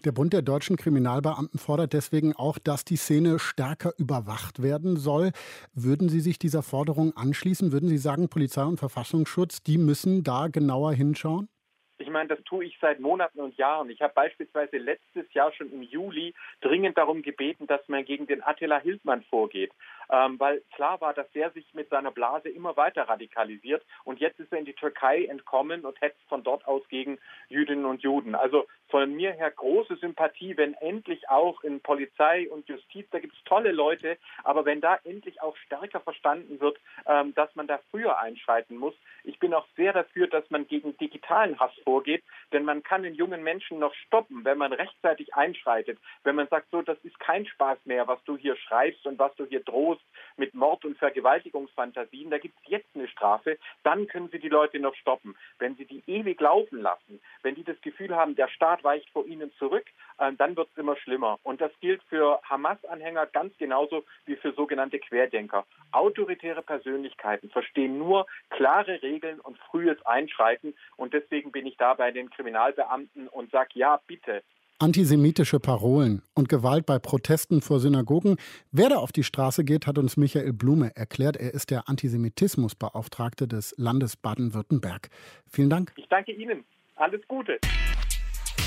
Der 0.03 0.11
Bund 0.11 0.33
der 0.33 0.41
deutschen 0.41 0.75
Kriminalbeamten 0.75 1.59
fordert 1.59 1.93
deswegen 1.93 2.35
auch, 2.35 2.59
dass 2.59 2.85
die 2.85 2.97
Szene 2.97 3.39
stärker 3.39 3.93
überwacht 3.97 4.61
werden 4.61 4.97
soll. 4.97 5.31
Würden 5.73 6.09
Sie 6.09 6.19
sich 6.19 6.37
dieser 6.37 6.61
Forderung 6.61 7.15
anschließen? 7.15 7.71
Würden 7.71 7.89
Sie 7.89 7.97
sagen, 7.97 8.29
Polizei 8.29 8.63
und 8.63 8.77
Verfassungsschutz, 8.77 9.63
die 9.63 9.77
müssen 9.77 10.23
da 10.23 10.47
genauer 10.47 10.93
hinschauen? 10.93 11.49
Ich 11.97 12.09
meine, 12.09 12.27
das 12.27 12.43
tue 12.43 12.65
ich 12.65 12.77
seit 12.81 12.99
Monaten 12.99 13.39
und 13.39 13.57
Jahren. 13.57 13.89
Ich 13.89 14.01
habe 14.01 14.13
beispielsweise 14.13 14.77
letztes 14.77 15.31
Jahr 15.33 15.53
schon 15.53 15.71
im 15.71 15.81
Juli 15.81 16.33
dringend 16.61 16.97
darum 16.97 17.21
gebeten, 17.21 17.67
dass 17.67 17.87
man 17.87 18.03
gegen 18.03 18.27
den 18.27 18.43
Attila 18.43 18.79
Hildmann 18.79 19.23
vorgeht 19.23 19.71
ähm, 20.09 20.39
weil 20.39 20.61
klar 20.75 20.99
war, 21.01 21.13
dass 21.13 21.29
der 21.31 21.51
sich 21.51 21.65
mit 21.73 21.89
seiner 21.89 22.11
Blase 22.11 22.49
immer 22.49 22.77
weiter 22.77 23.03
radikalisiert 23.03 23.83
und 24.03 24.19
jetzt 24.19 24.39
ist 24.39 24.51
er 24.51 24.59
in 24.59 24.65
die 24.65 24.73
Türkei 24.73 25.25
entkommen 25.25 25.85
und 25.85 25.99
hetzt 26.01 26.21
von 26.27 26.43
dort 26.43 26.67
aus 26.67 26.87
gegen 26.89 27.17
Jüdinnen 27.49 27.85
und 27.85 28.01
Juden. 28.01 28.35
Also 28.35 28.65
von 28.89 29.13
mir 29.13 29.31
her 29.33 29.51
große 29.51 29.95
Sympathie, 29.97 30.57
wenn 30.57 30.73
endlich 30.75 31.27
auch 31.29 31.63
in 31.63 31.81
Polizei 31.81 32.49
und 32.49 32.67
Justiz, 32.67 33.07
da 33.11 33.19
gibt 33.19 33.33
es 33.33 33.43
tolle 33.43 33.71
Leute, 33.71 34.17
aber 34.43 34.65
wenn 34.65 34.81
da 34.81 34.99
endlich 35.03 35.41
auch 35.41 35.57
stärker 35.57 35.99
verstanden 35.99 36.59
wird, 36.59 36.77
ähm, 37.07 37.33
dass 37.33 37.53
man 37.55 37.67
da 37.67 37.79
früher 37.91 38.19
einschreiten 38.19 38.77
muss. 38.77 38.93
Ich 39.23 39.39
bin 39.39 39.53
auch 39.53 39.67
sehr 39.75 39.93
dafür, 39.93 40.27
dass 40.27 40.49
man 40.49 40.67
gegen 40.67 40.97
digitalen 40.97 41.59
Hass 41.59 41.71
vorgeht, 41.83 42.23
denn 42.53 42.63
man 42.63 42.83
kann 42.83 43.03
den 43.03 43.15
jungen 43.15 43.43
Menschen 43.43 43.79
noch 43.79 43.93
stoppen, 43.93 44.45
wenn 44.45 44.57
man 44.57 44.73
rechtzeitig 44.73 45.33
einschreitet, 45.33 45.97
wenn 46.23 46.35
man 46.35 46.47
sagt, 46.47 46.69
so, 46.71 46.81
das 46.81 46.97
ist 47.03 47.19
kein 47.19 47.45
Spaß 47.45 47.79
mehr, 47.85 48.07
was 48.07 48.23
du 48.25 48.37
hier 48.37 48.55
schreibst 48.55 49.05
und 49.05 49.19
was 49.19 49.35
du 49.35 49.45
hier 49.45 49.61
drohst 49.61 49.94
Terrorismus, 49.95 49.99
mit 50.37 50.53
Mord- 50.53 50.83
und 50.83 50.97
Vergewaltigungsfantasien, 50.97 52.29
da 52.29 52.37
gibt 52.37 52.57
es 52.59 52.69
jetzt 52.69 52.89
eine 52.93 53.07
Strafe, 53.07 53.57
dann 53.83 54.07
können 54.07 54.29
Sie 54.29 54.39
die 54.39 54.49
Leute 54.49 54.79
noch 54.79 54.93
stoppen. 54.95 55.35
Wenn 55.59 55.75
Sie 55.75 55.85
die 55.85 56.03
ewig 56.07 56.41
laufen 56.41 56.81
lassen, 56.81 57.21
wenn 57.41 57.55
die 57.55 57.63
das 57.63 57.79
Gefühl 57.81 58.13
haben, 58.13 58.35
der 58.35 58.49
Staat 58.49 58.83
weicht 58.83 59.09
vor 59.11 59.25
ihnen 59.25 59.53
zurück, 59.53 59.85
äh, 60.17 60.33
dann 60.33 60.57
wird 60.57 60.67
es 60.71 60.77
immer 60.77 60.97
schlimmer. 60.97 61.39
Und 61.43 61.61
das 61.61 61.71
gilt 61.79 62.03
für 62.03 62.41
Hamas-Anhänger 62.43 63.27
ganz 63.27 63.57
genauso 63.57 64.03
wie 64.25 64.35
für 64.35 64.51
sogenannte 64.51 64.99
Querdenker. 64.99 65.65
Autoritäre 65.91 66.61
Persönlichkeiten 66.61 67.49
verstehen 67.49 67.97
nur 67.97 68.25
klare 68.49 69.01
Regeln 69.01 69.39
und 69.39 69.57
frühes 69.57 70.03
Einschreiten. 70.05 70.75
Und 70.97 71.13
deswegen 71.13 71.51
bin 71.53 71.65
ich 71.65 71.77
da 71.77 71.93
bei 71.93 72.11
den 72.11 72.29
Kriminalbeamten 72.29 73.29
und 73.29 73.51
sage, 73.51 73.69
ja, 73.75 74.01
bitte, 74.05 74.43
Antisemitische 74.77 75.61
Parolen 75.61 76.21
und 76.33 76.49
Gewalt 76.49 76.85
bei 76.85 76.99
Protesten 76.99 77.61
vor 77.61 77.79
Synagogen. 77.79 78.35
Wer 78.73 78.89
da 78.89 78.97
auf 78.97 79.13
die 79.13 79.23
Straße 79.23 79.63
geht, 79.63 79.87
hat 79.87 79.97
uns 79.97 80.17
Michael 80.17 80.51
Blume 80.51 80.93
erklärt. 80.97 81.37
Er 81.37 81.53
ist 81.53 81.71
der 81.71 81.87
Antisemitismusbeauftragte 81.87 83.47
des 83.47 83.73
Landes 83.77 84.17
Baden-Württemberg. 84.17 85.09
Vielen 85.49 85.69
Dank. 85.69 85.93
Ich 85.95 86.09
danke 86.09 86.33
Ihnen. 86.33 86.65
Alles 86.97 87.21
Gute. 87.29 87.57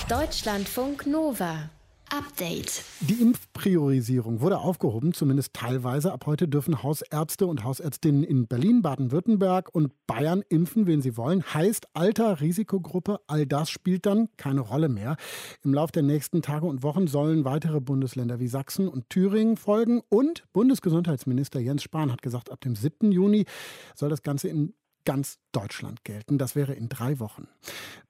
Deutschlandfunk 0.09 1.07
Nova. 1.07 1.69
Update. 2.11 2.85
Die 3.01 3.21
Impfpriorisierung 3.21 4.41
wurde 4.41 4.59
aufgehoben, 4.59 5.13
zumindest 5.13 5.55
teilweise. 5.55 6.13
Ab 6.13 6.27
heute 6.27 6.49
dürfen 6.49 6.83
Hausärzte 6.83 7.47
und 7.47 7.65
Hausärztinnen 7.65 8.25
in 8.25 8.47
Berlin, 8.47 8.83
Baden-Württemberg 8.83 9.75
und 9.75 9.93
Bayern 10.07 10.43
impfen, 10.49 10.87
wen 10.87 11.03
sie 11.03 11.17
wollen. 11.17 11.43
Heißt 11.43 11.89
Alter, 11.95 12.41
Risikogruppe, 12.41 13.21
all 13.27 13.47
das 13.47 13.71
spielt 13.71 14.07
dann 14.07 14.29
keine 14.37 14.61
Rolle 14.61 14.89
mehr. 14.89 15.17
Im 15.63 15.75
Laufe 15.75 15.93
der 15.93 16.03
nächsten 16.03 16.43
Tage 16.43 16.67
und 16.67 16.83
Wochen 16.83 17.07
sollen 17.07 17.45
weitere 17.45 17.81
Bundesländer 17.81 18.41
wie 18.41 18.49
Sachsen 18.49 18.89
und 18.89 19.11
Thüringen 19.11 19.57
folgen. 19.57 20.03
Und 20.09 20.45
Bundesgesundheitsminister 20.53 21.61
Jens 21.61 21.83
Spahn 21.83 22.11
hat 22.11 22.23
gesagt, 22.23 22.51
ab 22.51 22.61
dem 22.61 22.75
7. 22.75 23.13
Juni 23.13 23.45
soll 23.95 24.09
das 24.09 24.23
Ganze 24.23 24.49
in 24.49 24.75
ganz 25.05 25.39
Deutschland 25.53 26.05
gelten. 26.05 26.37
Das 26.37 26.55
wäre 26.55 26.75
in 26.75 26.91
drei 26.91 27.19
Wochen. 27.19 27.49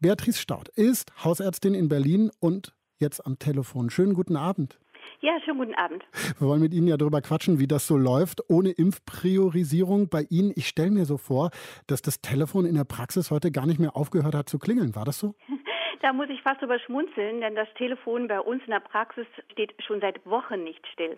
Beatrice 0.01 0.41
Staud 0.41 0.69
ist 0.69 1.13
Hausärztin 1.23 1.75
in 1.75 1.89
Berlin 1.89 2.33
und 2.41 2.75
jetzt 3.01 3.25
am 3.25 3.39
Telefon. 3.39 3.91
Schönen 3.91 4.15
guten 4.15 4.37
Abend. 4.37 4.79
Ja, 5.21 5.39
schönen 5.45 5.59
guten 5.59 5.75
Abend. 5.75 6.05
Wir 6.39 6.47
wollen 6.49 6.61
mit 6.61 6.75
Ihnen 6.75 6.87
ja 6.89 6.97
darüber 6.97 7.21
quatschen, 7.21 7.59
wie 7.59 7.67
das 7.67 7.87
so 7.87 7.97
läuft, 7.97 8.43
ohne 8.49 8.71
Impfpriorisierung 8.71 10.09
bei 10.09 10.27
Ihnen. 10.29 10.53
Ich 10.55 10.69
stelle 10.69 10.91
mir 10.91 11.07
so 11.07 11.17
vor, 11.17 11.51
dass 11.87 12.03
das 12.03 12.21
Telefon 12.21 12.67
in 12.67 12.75
der 12.75 12.85
Praxis 12.85 13.31
heute 13.31 13.51
gar 13.51 13.67
nicht 13.67 13.81
mehr 13.81 13.97
aufgehört 13.97 14.35
hat 14.35 14.49
zu 14.49 14.59
klingeln. 14.59 14.95
War 14.95 15.05
das 15.05 15.19
so? 15.19 15.35
Da 16.01 16.13
muss 16.13 16.29
ich 16.29 16.41
fast 16.43 16.63
drüber 16.63 16.79
schmunzeln, 16.79 17.41
denn 17.41 17.55
das 17.55 17.69
Telefon 17.75 18.29
bei 18.29 18.41
uns 18.41 18.63
in 18.65 18.71
der 18.71 18.81
Praxis 18.81 19.27
steht 19.53 19.75
schon 19.85 20.01
seit 20.01 20.25
Wochen 20.25 20.63
nicht 20.63 20.87
still. 20.93 21.17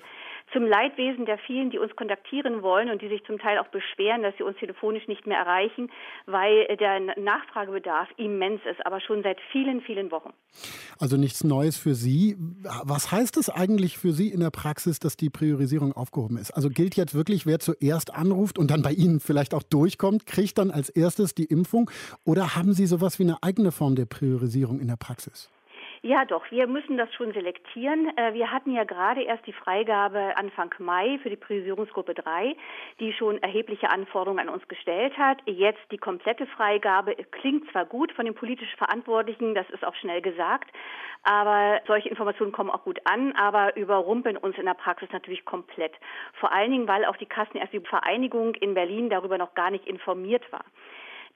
Zum 0.53 0.65
Leidwesen 0.65 1.27
der 1.27 1.39
vielen, 1.39 1.71
die 1.71 1.79
uns 1.79 1.95
kontaktieren 1.97 2.63
wollen 2.63 2.91
und 2.91 3.03
die 3.03 3.09
sich 3.09 3.23
zum 3.25 3.39
Teil 3.39 3.59
auch 3.59 3.69
beschweren, 3.69 4.23
dass 4.23 4.35
sie 4.37 4.43
uns 4.43 4.57
telefonisch 4.59 5.07
nicht 5.07 5.27
mehr 5.27 5.39
erreichen, 5.39 5.91
weil 6.27 6.67
der 6.77 7.01
Nachfragebedarf 7.21 8.09
immens 8.17 8.61
ist, 8.71 8.85
aber 8.87 9.01
schon 9.01 9.23
seit 9.23 9.39
vielen, 9.53 9.83
vielen 9.83 10.11
Wochen. 10.11 10.33
Also 10.99 11.17
nichts 11.17 11.45
Neues 11.45 11.77
für 11.77 11.95
Sie. 11.95 12.37
Was 12.83 13.13
heißt 13.13 13.37
es 13.37 13.51
eigentlich 13.51 13.99
für 13.99 14.13
Sie 14.13 14.29
in 14.29 14.41
der 14.41 14.51
Praxis, 14.51 14.99
dass 14.99 15.17
die 15.17 15.31
Priorisierung 15.31 15.93
aufgehoben 15.93 16.37
ist? 16.39 16.53
Also 16.53 16.71
gilt 16.71 16.97
jetzt 16.97 17.15
wirklich, 17.15 17.47
wer 17.47 17.59
zuerst 17.59 18.15
anruft 18.15 18.59
und 18.59 18.71
dann 18.71 18.83
bei 18.83 18.93
Ihnen 18.93 19.21
vielleicht 19.21 19.55
auch 19.55 19.63
durchkommt, 19.63 20.27
kriegt 20.27 20.59
dann 20.59 20.71
als 20.71 20.89
erstes 20.89 21.35
die 21.35 21.45
Impfung? 21.45 21.91
Oder 22.25 22.57
haben 22.57 22.73
Sie 22.73 22.87
sowas 22.87 23.19
wie 23.19 23.25
eine 23.25 23.43
eigene 23.43 23.73
Form 23.73 23.95
der 23.95 24.07
Priorisierung? 24.07 24.70
Priorisierung 24.71 24.81
in 24.81 24.89
der 24.89 24.97
Praxis? 24.97 25.51
Ja, 26.03 26.25
doch, 26.25 26.51
wir 26.51 26.67
müssen 26.67 26.97
das 26.97 27.13
schon 27.13 27.35
selektieren. 27.35 28.17
Äh, 28.17 28.33
wir 28.33 28.51
hatten 28.51 28.73
ja 28.73 28.85
gerade 28.85 29.23
erst 29.23 29.47
die 29.47 29.53
Freigabe 29.53 30.35
Anfang 30.37 30.73
Mai 30.79 31.19
für 31.23 31.29
die 31.29 31.37
Priorisierungsgruppe 31.37 32.15
3, 32.15 32.57
die 33.01 33.13
schon 33.13 33.37
erhebliche 33.43 33.91
Anforderungen 33.91 34.49
an 34.49 34.49
uns 34.49 34.67
gestellt 34.67 35.13
hat. 35.19 35.43
Jetzt 35.45 35.81
die 35.91 35.99
komplette 35.99 36.47
Freigabe 36.47 37.15
klingt 37.33 37.71
zwar 37.71 37.85
gut 37.85 38.13
von 38.13 38.25
den 38.25 38.35
politisch 38.35 38.75
Verantwortlichen, 38.77 39.55
das 39.55 39.69
ist 39.69 39.85
auch 39.85 39.95
schnell 39.97 40.23
gesagt, 40.23 40.71
aber 41.23 41.83
solche 41.87 42.09
Informationen 42.09 42.53
kommen 42.53 42.71
auch 42.71 42.85
gut 42.85 43.01
an, 43.05 43.33
aber 43.33 43.77
überrumpeln 43.77 44.39
uns 44.39 44.57
in 44.57 44.65
der 44.65 44.75
Praxis 44.75 45.11
natürlich 45.13 45.45
komplett. 45.45 45.93
Vor 46.33 46.51
allen 46.51 46.71
Dingen, 46.71 46.89
weil 46.89 47.05
auch 47.05 47.19
die 47.19 47.27
Kassenärztliche 47.27 47.87
Vereinigung 47.87 48.55
in 48.55 48.73
Berlin 48.73 49.11
darüber 49.11 49.37
noch 49.37 49.55
gar 49.55 49.71
nicht 49.71 49.87
informiert 49.87 50.51
war. 50.51 50.65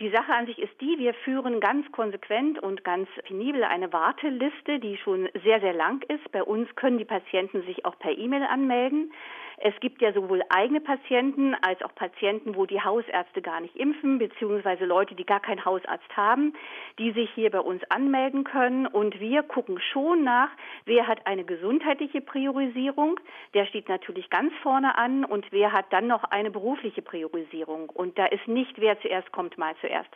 Die 0.00 0.10
Sache 0.10 0.32
an 0.32 0.46
sich 0.46 0.58
ist 0.58 0.80
die, 0.80 0.98
wir 0.98 1.14
führen 1.14 1.60
ganz 1.60 1.90
konsequent 1.92 2.58
und 2.58 2.82
ganz 2.82 3.08
penibel 3.28 3.62
eine 3.62 3.92
Warteliste, 3.92 4.80
die 4.80 4.96
schon 4.96 5.28
sehr, 5.44 5.60
sehr 5.60 5.72
lang 5.72 6.02
ist. 6.08 6.32
Bei 6.32 6.42
uns 6.42 6.68
können 6.74 6.98
die 6.98 7.04
Patienten 7.04 7.62
sich 7.62 7.84
auch 7.84 7.96
per 8.00 8.10
E-Mail 8.10 8.42
anmelden. 8.42 9.12
Es 9.58 9.74
gibt 9.80 10.02
ja 10.02 10.12
sowohl 10.12 10.42
eigene 10.48 10.80
Patienten 10.80 11.54
als 11.62 11.80
auch 11.82 11.94
Patienten, 11.94 12.56
wo 12.56 12.66
die 12.66 12.80
Hausärzte 12.80 13.42
gar 13.42 13.60
nicht 13.60 13.76
impfen, 13.76 14.18
beziehungsweise 14.18 14.84
Leute, 14.84 15.14
die 15.14 15.24
gar 15.24 15.40
keinen 15.40 15.64
Hausarzt 15.64 16.16
haben, 16.16 16.54
die 16.98 17.12
sich 17.12 17.30
hier 17.34 17.50
bei 17.50 17.60
uns 17.60 17.82
anmelden 17.88 18.44
können. 18.44 18.86
Und 18.86 19.20
wir 19.20 19.42
gucken 19.42 19.78
schon 19.92 20.24
nach, 20.24 20.50
wer 20.84 21.06
hat 21.06 21.26
eine 21.26 21.44
gesundheitliche 21.44 22.20
Priorisierung, 22.20 23.20
der 23.54 23.66
steht 23.66 23.88
natürlich 23.88 24.28
ganz 24.30 24.52
vorne 24.62 24.98
an 24.98 25.24
und 25.24 25.46
wer 25.50 25.72
hat 25.72 25.86
dann 25.90 26.06
noch 26.06 26.24
eine 26.24 26.50
berufliche 26.50 27.02
Priorisierung. 27.02 27.90
Und 27.90 28.18
da 28.18 28.26
ist 28.26 28.46
nicht, 28.48 28.78
wer 28.78 29.00
zuerst 29.00 29.30
kommt, 29.32 29.56
mal 29.58 29.74
zuerst. 29.80 30.10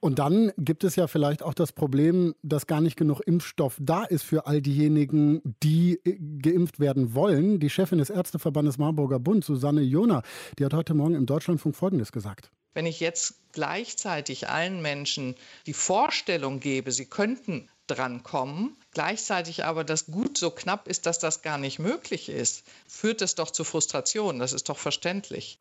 Und 0.00 0.18
dann 0.18 0.50
gibt 0.58 0.82
es 0.82 0.96
ja 0.96 1.06
vielleicht 1.06 1.42
auch 1.42 1.54
das 1.54 1.72
Problem, 1.72 2.34
dass 2.42 2.66
gar 2.66 2.80
nicht 2.80 2.96
genug 2.96 3.20
Impfstoff 3.20 3.76
da 3.80 4.04
ist 4.04 4.22
für 4.22 4.46
all 4.46 4.60
diejenigen, 4.60 5.42
die 5.62 6.00
äh, 6.04 6.18
geimpft 6.42 6.80
werden 6.80 7.14
wollen. 7.14 7.60
Die 7.60 7.70
Chefin 7.70 7.98
des 7.98 8.10
Ärzteverbandes 8.10 8.61
des 8.64 8.78
Marburger 8.78 9.18
Bund, 9.18 9.44
Susanne 9.44 9.82
Jona, 9.82 10.22
die 10.58 10.64
hat 10.64 10.74
heute 10.74 10.94
Morgen 10.94 11.14
im 11.14 11.26
Deutschlandfunk 11.26 11.76
Folgendes 11.76 12.12
gesagt. 12.12 12.50
Wenn 12.74 12.86
ich 12.86 13.00
jetzt 13.00 13.34
gleichzeitig 13.52 14.48
allen 14.48 14.80
Menschen 14.80 15.34
die 15.66 15.74
Vorstellung 15.74 16.60
gebe, 16.60 16.90
sie 16.90 17.06
könnten 17.06 17.68
drankommen, 17.86 18.76
gleichzeitig 18.92 19.64
aber 19.64 19.84
das 19.84 20.06
Gut 20.06 20.38
so 20.38 20.50
knapp 20.50 20.88
ist, 20.88 21.06
dass 21.06 21.18
das 21.18 21.42
gar 21.42 21.58
nicht 21.58 21.78
möglich 21.78 22.28
ist, 22.28 22.64
führt 22.86 23.20
es 23.20 23.34
doch 23.34 23.50
zu 23.50 23.64
Frustration. 23.64 24.38
Das 24.38 24.52
ist 24.52 24.68
doch 24.68 24.78
verständlich. 24.78 25.58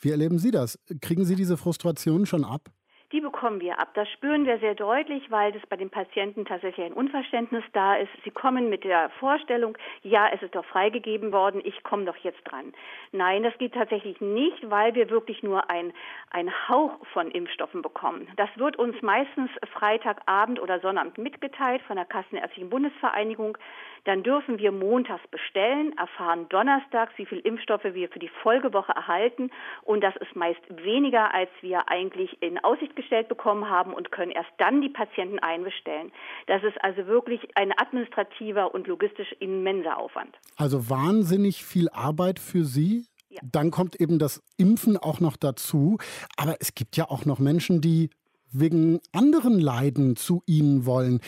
Wie 0.00 0.10
erleben 0.10 0.38
Sie 0.38 0.50
das? 0.50 0.78
Kriegen 1.00 1.24
Sie 1.24 1.36
diese 1.36 1.56
Frustration 1.56 2.26
schon 2.26 2.44
ab? 2.44 2.70
Die 3.12 3.20
bekommen 3.20 3.60
wir 3.60 3.78
ab. 3.80 3.88
Das 3.94 4.08
spüren 4.10 4.46
wir 4.46 4.58
sehr 4.58 4.74
deutlich, 4.74 5.30
weil 5.30 5.52
das 5.52 5.66
bei 5.66 5.76
den 5.76 5.90
Patienten 5.90 6.44
tatsächlich 6.44 6.86
ein 6.86 6.92
Unverständnis 6.92 7.64
da 7.72 7.96
ist. 7.96 8.10
Sie 8.24 8.30
kommen 8.30 8.70
mit 8.70 8.84
der 8.84 9.10
Vorstellung, 9.18 9.76
ja, 10.02 10.28
es 10.32 10.42
ist 10.42 10.54
doch 10.54 10.64
freigegeben 10.64 11.32
worden, 11.32 11.60
ich 11.64 11.82
komme 11.82 12.04
doch 12.04 12.16
jetzt 12.18 12.42
dran. 12.44 12.72
Nein, 13.12 13.42
das 13.42 13.56
geht 13.58 13.74
tatsächlich 13.74 14.20
nicht, 14.20 14.70
weil 14.70 14.94
wir 14.94 15.10
wirklich 15.10 15.42
nur 15.42 15.68
ein, 15.70 15.92
ein 16.30 16.50
Hauch 16.68 17.04
von 17.12 17.30
Impfstoffen 17.30 17.82
bekommen. 17.82 18.28
Das 18.36 18.48
wird 18.56 18.76
uns 18.76 19.00
meistens 19.02 19.50
Freitagabend 19.72 20.60
oder 20.60 20.80
Sonnabend 20.80 21.18
mitgeteilt 21.18 21.82
von 21.82 21.96
der 21.96 22.04
Kassenärztlichen 22.04 22.70
Bundesvereinigung. 22.70 23.58
Dann 24.04 24.22
dürfen 24.22 24.58
wir 24.58 24.72
montags 24.72 25.26
bestellen, 25.28 25.96
erfahren 25.98 26.48
donnerstags, 26.48 27.12
wie 27.16 27.26
viel 27.26 27.40
Impfstoffe 27.40 27.84
wir 27.84 28.08
für 28.08 28.18
die 28.18 28.30
Folgewoche 28.42 28.92
erhalten. 28.92 29.50
Und 29.82 30.02
das 30.02 30.16
ist 30.16 30.34
meist 30.34 30.62
weniger, 30.68 31.34
als 31.34 31.50
wir 31.60 31.90
eigentlich 31.90 32.40
in 32.42 32.62
Aussicht 32.64 32.94
gestellt 33.00 33.28
bekommen 33.28 33.68
haben 33.68 33.92
und 33.92 34.12
können 34.12 34.30
erst 34.30 34.50
dann 34.58 34.80
die 34.80 34.88
Patienten 34.88 35.38
einbestellen. 35.38 36.12
Das 36.46 36.62
ist 36.62 36.82
also 36.82 37.06
wirklich 37.06 37.40
ein 37.56 37.72
administrativer 37.76 38.74
und 38.74 38.86
logistisch 38.86 39.32
immenser 39.40 39.98
Aufwand. 39.98 40.36
Also 40.56 40.90
wahnsinnig 40.90 41.64
viel 41.64 41.88
Arbeit 41.90 42.38
für 42.38 42.64
Sie. 42.64 43.06
Ja. 43.28 43.40
Dann 43.44 43.70
kommt 43.70 44.00
eben 44.00 44.18
das 44.18 44.42
Impfen 44.56 44.96
auch 44.96 45.20
noch 45.20 45.36
dazu. 45.36 45.98
Aber 46.36 46.56
es 46.60 46.74
gibt 46.74 46.96
ja 46.96 47.08
auch 47.08 47.24
noch 47.24 47.38
Menschen, 47.38 47.80
die 47.80 48.10
wegen 48.52 49.00
anderen 49.12 49.60
Leiden 49.60 50.16
zu 50.16 50.42
Ihnen 50.46 50.84
wollen. 50.84 51.20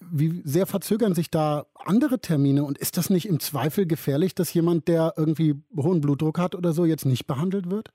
Wie 0.00 0.42
sehr 0.44 0.66
verzögern 0.66 1.14
sich 1.14 1.30
da 1.30 1.66
andere 1.74 2.20
Termine 2.20 2.64
und 2.64 2.78
ist 2.78 2.96
das 2.96 3.10
nicht 3.10 3.26
im 3.26 3.40
Zweifel 3.40 3.86
gefährlich, 3.86 4.34
dass 4.34 4.54
jemand, 4.54 4.88
der 4.88 5.14
irgendwie 5.16 5.56
hohen 5.76 6.00
Blutdruck 6.00 6.38
hat 6.38 6.54
oder 6.54 6.72
so, 6.72 6.84
jetzt 6.84 7.04
nicht 7.04 7.26
behandelt 7.26 7.70
wird? 7.70 7.90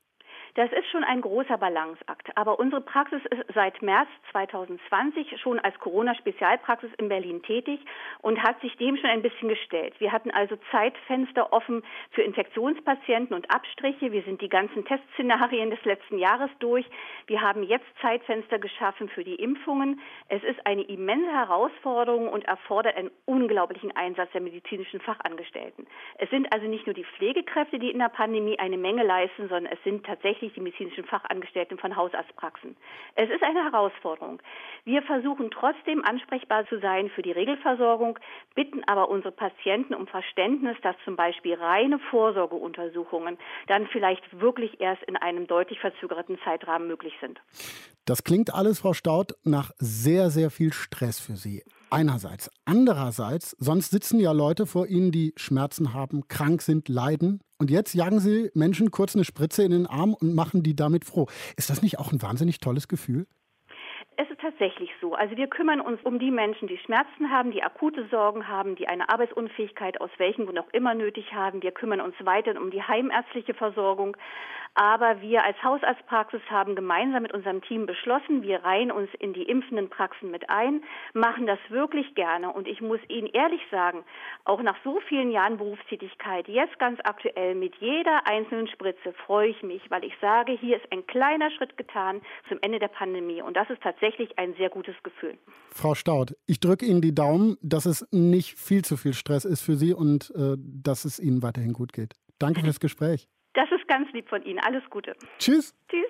Das 0.56 0.72
ist 0.72 0.88
schon 0.92 1.04
ein 1.04 1.22
großer 1.22 1.58
Balanceakt. 1.58 2.38
Aber 2.38 2.60
unsere 2.60 2.82
Praxis 2.82 3.22
ist 3.32 3.44
seit 3.56 3.82
März 3.82 4.08
2020 4.32 5.42
schon 5.42 5.58
als 5.60 5.78
Corona-Spezialpraxis 5.80 6.92
in 7.00 7.10
Berlin 7.10 7.42
tätig 7.42 7.80
und 8.22 8.42
hat 8.44 8.62
sich 8.62 8.78
dem 8.78 8.96
schon 8.98 9.10
ein 9.10 9.24
bisschen 9.24 9.50
gestellt. 9.50 9.96
Wir 10.00 10.12
hatten 10.12 10.30
also 10.30 10.56
Zeitfenster 10.70 11.52
offen 11.52 11.82
für 12.12 12.22
Infektionspatienten 12.22 13.36
und 13.36 13.50
Abstriche. 13.50 14.12
Wir 14.12 14.22
sind 14.22 14.42
die 14.42 14.50
ganzen 14.50 14.86
Testszenarien 14.86 15.72
des 15.72 15.84
letzten 15.86 16.20
Jahres 16.20 16.52
durch. 16.60 16.86
Wir 17.26 17.42
haben 17.42 17.64
jetzt 17.64 17.88
Zeitfenster 18.02 18.60
geschaffen 18.60 19.10
für 19.10 19.24
die 19.24 19.36
Impfungen. 19.36 20.02
Es 20.30 20.44
ist 20.44 20.64
eine 20.68 20.84
immense 20.84 21.32
Herausforderung 21.32 22.28
und 22.28 22.46
erfordert 22.46 22.96
einen 22.96 23.10
unglaublichen 23.26 23.96
Einsatz 23.96 24.32
der 24.34 24.42
medizinischen 24.42 25.00
Fachangestellten. 25.00 25.88
Es 26.20 26.30
sind 26.30 26.54
also 26.54 26.68
nicht 26.68 26.86
nur 26.86 26.94
die 26.94 27.06
Pflegekräfte, 27.06 27.80
die 27.80 27.90
in 27.90 27.98
der 27.98 28.10
Pandemie 28.10 28.60
eine 28.60 28.78
Menge 28.78 29.02
leisten, 29.02 29.50
sondern 29.50 29.74
es 29.74 29.84
sind 29.84 30.06
tatsächlich 30.06 30.43
tatsächlich 30.44 30.54
die 30.54 30.62
medizinischen 30.62 31.06
Fachangestellten 31.06 31.78
von 31.78 31.96
Hausarztpraxen. 31.96 32.76
Es 33.16 33.30
ist 33.30 33.44
eine 33.44 33.64
Herausforderung. 33.64 34.42
Wir 34.84 35.02
versuchen 35.04 35.52
trotzdem 35.52 36.04
ansprechbar 36.04 36.68
zu 36.68 36.80
sein 36.80 37.10
für 37.10 37.22
die 37.22 37.32
Regelversorgung, 37.32 38.20
bitten 38.56 38.84
aber 38.86 39.10
unsere 39.10 39.32
Patienten 39.32 39.94
um 39.94 40.08
Verständnis, 40.08 40.78
dass 40.82 40.96
zum 41.06 41.16
Beispiel 41.16 41.56
reine 41.56 42.00
Vorsorgeuntersuchungen 42.12 43.38
dann 43.68 43.88
vielleicht 43.88 44.24
wirklich 44.40 44.82
erst 44.82 45.04
in 45.04 45.16
einem 45.18 45.48
deutlich 45.48 45.80
verzögerten 45.80 46.38
Zeitrahmen 46.44 46.88
möglich 46.88 47.14
sind. 47.22 47.40
Das 48.06 48.24
klingt 48.24 48.54
alles, 48.54 48.80
Frau 48.80 48.94
Staud, 48.94 49.34
nach 49.46 49.72
sehr, 49.78 50.30
sehr 50.30 50.52
viel 50.52 50.74
Stress 50.74 51.20
für 51.20 51.38
Sie. 51.38 51.64
Einerseits. 51.94 52.50
Andererseits, 52.66 53.56
sonst 53.60 53.92
sitzen 53.92 54.20
ja 54.20 54.32
Leute 54.32 54.66
vor 54.66 54.88
Ihnen, 54.88 55.12
die 55.12 55.32
Schmerzen 55.38 55.94
haben, 55.94 56.28
krank 56.28 56.64
sind, 56.64 56.90
leiden. 56.90 57.44
Und 57.60 57.70
jetzt 57.70 57.94
jagen 57.94 58.20
Sie 58.20 58.50
Menschen 58.56 58.90
kurz 58.90 59.14
eine 59.14 59.24
Spritze 59.24 59.62
in 59.62 59.70
den 59.70 59.86
Arm 59.86 60.16
und 60.16 60.34
machen 60.34 60.64
die 60.64 60.76
damit 60.76 61.06
froh. 61.06 61.28
Ist 61.56 61.70
das 61.70 61.84
nicht 61.84 62.00
auch 62.00 62.12
ein 62.12 62.20
wahnsinnig 62.20 62.58
tolles 62.58 62.88
Gefühl? 62.88 63.28
Tatsächlich 64.44 64.92
so. 65.00 65.14
Also 65.16 65.38
wir 65.38 65.48
kümmern 65.48 65.80
uns 65.80 66.02
um 66.04 66.20
die 66.20 66.30
Menschen, 66.30 66.68
die 66.68 66.78
Schmerzen 66.78 67.32
haben, 67.32 67.52
die 67.52 67.64
akute 67.64 68.06
Sorgen 68.10 68.46
haben, 68.46 68.76
die 68.76 68.90
eine 68.90 69.08
Arbeitsunfähigkeit 69.08 70.02
aus 70.02 70.10
welchen 70.18 70.44
Grund 70.44 70.60
auch 70.60 70.68
immer 70.74 70.94
nötig 70.94 71.34
haben. 71.34 71.64
Wir 71.64 71.72
kümmern 71.72 72.02
uns 72.02 72.16
weiter 72.26 72.60
um 72.60 72.70
die 72.70 72.84
heimärztliche 72.84 73.54
Versorgung. 73.54 74.18
Aber 74.76 75.22
wir 75.22 75.44
als 75.44 75.62
Hausarztpraxis 75.64 76.42
haben 76.50 76.76
gemeinsam 76.76 77.22
mit 77.22 77.34
unserem 77.34 77.62
Team 77.62 77.86
beschlossen, 77.86 78.42
wir 78.42 78.64
reihen 78.64 78.92
uns 78.92 79.10
in 79.20 79.34
die 79.34 79.44
impfenden 79.44 79.90
Praxen 79.90 80.32
mit 80.32 80.50
ein, 80.50 80.84
machen 81.14 81.46
das 81.46 81.60
wirklich 81.70 82.16
gerne. 82.16 82.52
Und 82.52 82.68
ich 82.68 82.82
muss 82.82 83.00
Ihnen 83.08 83.28
ehrlich 83.28 83.62
sagen, 83.70 84.04
auch 84.46 84.64
nach 84.64 84.78
so 84.84 85.00
vielen 85.02 85.30
Jahren 85.30 85.58
Berufstätigkeit, 85.58 86.48
jetzt 86.48 86.80
ganz 86.80 87.00
aktuell 87.04 87.54
mit 87.54 87.76
jeder 87.76 88.26
einzelnen 88.26 88.68
Spritze 88.68 89.14
freue 89.14 89.50
ich 89.50 89.62
mich, 89.62 89.92
weil 89.92 90.04
ich 90.04 90.18
sage, 90.20 90.54
hier 90.54 90.78
ist 90.78 90.92
ein 90.92 91.06
kleiner 91.06 91.52
Schritt 91.52 91.78
getan 91.78 92.22
zum 92.50 92.58
Ende 92.62 92.80
der 92.80 92.88
Pandemie. 92.88 93.44
Und 93.44 93.56
das 93.56 93.70
ist 93.70 93.84
tatsächlich 93.84 94.33
ein 94.38 94.54
sehr 94.56 94.70
gutes 94.70 94.96
Gefühl. 95.04 95.38
Frau 95.72 95.96
Staud, 95.96 96.36
ich 96.46 96.60
drücke 96.60 96.86
Ihnen 96.86 97.02
die 97.02 97.16
Daumen, 97.16 97.58
dass 97.62 97.86
es 97.86 98.08
nicht 98.12 98.58
viel 98.58 98.84
zu 98.84 98.98
viel 98.98 99.14
Stress 99.14 99.46
ist 99.46 99.62
für 99.62 99.76
Sie 99.76 99.94
und 99.94 100.32
äh, 100.36 100.56
dass 100.58 101.06
es 101.06 101.20
Ihnen 101.20 101.42
weiterhin 101.42 101.74
gut 101.74 101.94
geht. 101.94 102.14
Danke 102.40 102.62
fürs 102.62 102.80
Gespräch. 102.80 103.28
Das 103.54 103.70
ist 103.72 103.88
ganz 103.88 104.12
lieb 104.14 104.28
von 104.30 104.44
Ihnen. 104.44 104.60
Alles 104.60 104.84
Gute. 104.90 105.16
Tschüss. 105.40 105.74
Tschüss. 105.90 106.08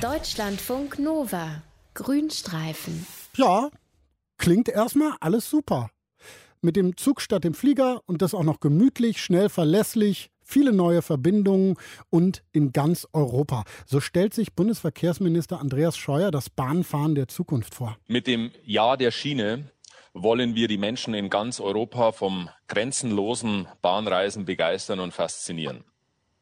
Deutschlandfunk 0.00 0.98
Nova. 0.98 1.62
Grünstreifen. 1.94 3.06
Ja, 3.36 3.70
klingt 4.38 4.68
erstmal 4.68 5.16
alles 5.20 5.48
super. 5.48 5.90
Mit 6.60 6.76
dem 6.76 6.96
Zug 6.96 7.20
statt 7.20 7.44
dem 7.44 7.54
Flieger 7.54 8.00
und 8.06 8.22
das 8.22 8.34
auch 8.34 8.44
noch 8.44 8.60
gemütlich, 8.60 9.22
schnell, 9.22 9.48
verlässlich, 9.48 10.31
viele 10.52 10.72
neue 10.72 11.02
Verbindungen 11.02 11.76
und 12.10 12.42
in 12.52 12.72
ganz 12.72 13.08
Europa. 13.12 13.64
So 13.86 14.00
stellt 14.00 14.34
sich 14.34 14.52
Bundesverkehrsminister 14.52 15.58
Andreas 15.58 15.96
Scheuer 15.96 16.30
das 16.30 16.50
Bahnfahren 16.50 17.14
der 17.14 17.26
Zukunft 17.26 17.74
vor. 17.74 17.96
Mit 18.06 18.26
dem 18.26 18.50
Ja 18.64 18.96
der 18.96 19.10
Schiene 19.10 19.70
wollen 20.12 20.54
wir 20.54 20.68
die 20.68 20.76
Menschen 20.76 21.14
in 21.14 21.30
ganz 21.30 21.58
Europa 21.58 22.12
vom 22.12 22.50
grenzenlosen 22.68 23.66
Bahnreisen 23.80 24.44
begeistern 24.44 25.00
und 25.00 25.12
faszinieren. 25.12 25.84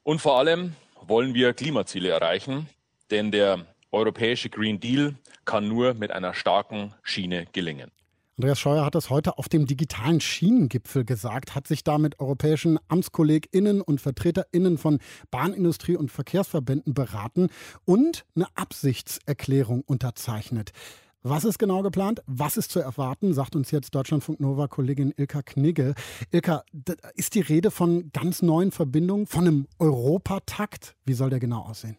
Und 0.02 0.20
vor 0.20 0.38
allem 0.38 0.74
wollen 1.00 1.34
wir 1.34 1.54
Klimaziele 1.54 2.08
erreichen, 2.08 2.68
denn 3.12 3.30
der 3.30 3.64
europäische 3.92 4.50
Green 4.50 4.80
Deal 4.80 5.14
kann 5.44 5.68
nur 5.68 5.94
mit 5.94 6.10
einer 6.10 6.34
starken 6.34 6.94
Schiene 7.02 7.46
gelingen. 7.52 7.92
Andreas 8.40 8.58
Scheuer 8.58 8.86
hat 8.86 8.94
das 8.94 9.10
heute 9.10 9.36
auf 9.36 9.50
dem 9.50 9.66
digitalen 9.66 10.18
Schienengipfel 10.18 11.04
gesagt, 11.04 11.54
hat 11.54 11.68
sich 11.68 11.84
da 11.84 11.98
mit 11.98 12.20
europäischen 12.20 12.78
AmtskollegInnen 12.88 13.82
und 13.82 14.00
VertreterInnen 14.00 14.78
von 14.78 14.98
Bahnindustrie 15.30 15.94
und 15.94 16.10
Verkehrsverbänden 16.10 16.94
beraten 16.94 17.48
und 17.84 18.24
eine 18.34 18.46
Absichtserklärung 18.54 19.82
unterzeichnet. 19.82 20.70
Was 21.22 21.44
ist 21.44 21.58
genau 21.58 21.82
geplant? 21.82 22.22
Was 22.26 22.56
ist 22.56 22.70
zu 22.70 22.80
erwarten? 22.80 23.34
Sagt 23.34 23.56
uns 23.56 23.70
jetzt 23.72 23.94
Deutschlandfunk 23.94 24.40
Nova 24.40 24.68
Kollegin 24.68 25.12
Ilka 25.18 25.42
Knigge. 25.42 25.92
Ilka, 26.30 26.64
ist 27.16 27.34
die 27.34 27.42
Rede 27.42 27.70
von 27.70 28.10
ganz 28.10 28.40
neuen 28.40 28.70
Verbindungen, 28.70 29.26
von 29.26 29.46
einem 29.46 29.66
Europatakt? 29.78 30.96
Wie 31.04 31.12
soll 31.12 31.28
der 31.28 31.40
genau 31.40 31.60
aussehen? 31.60 31.98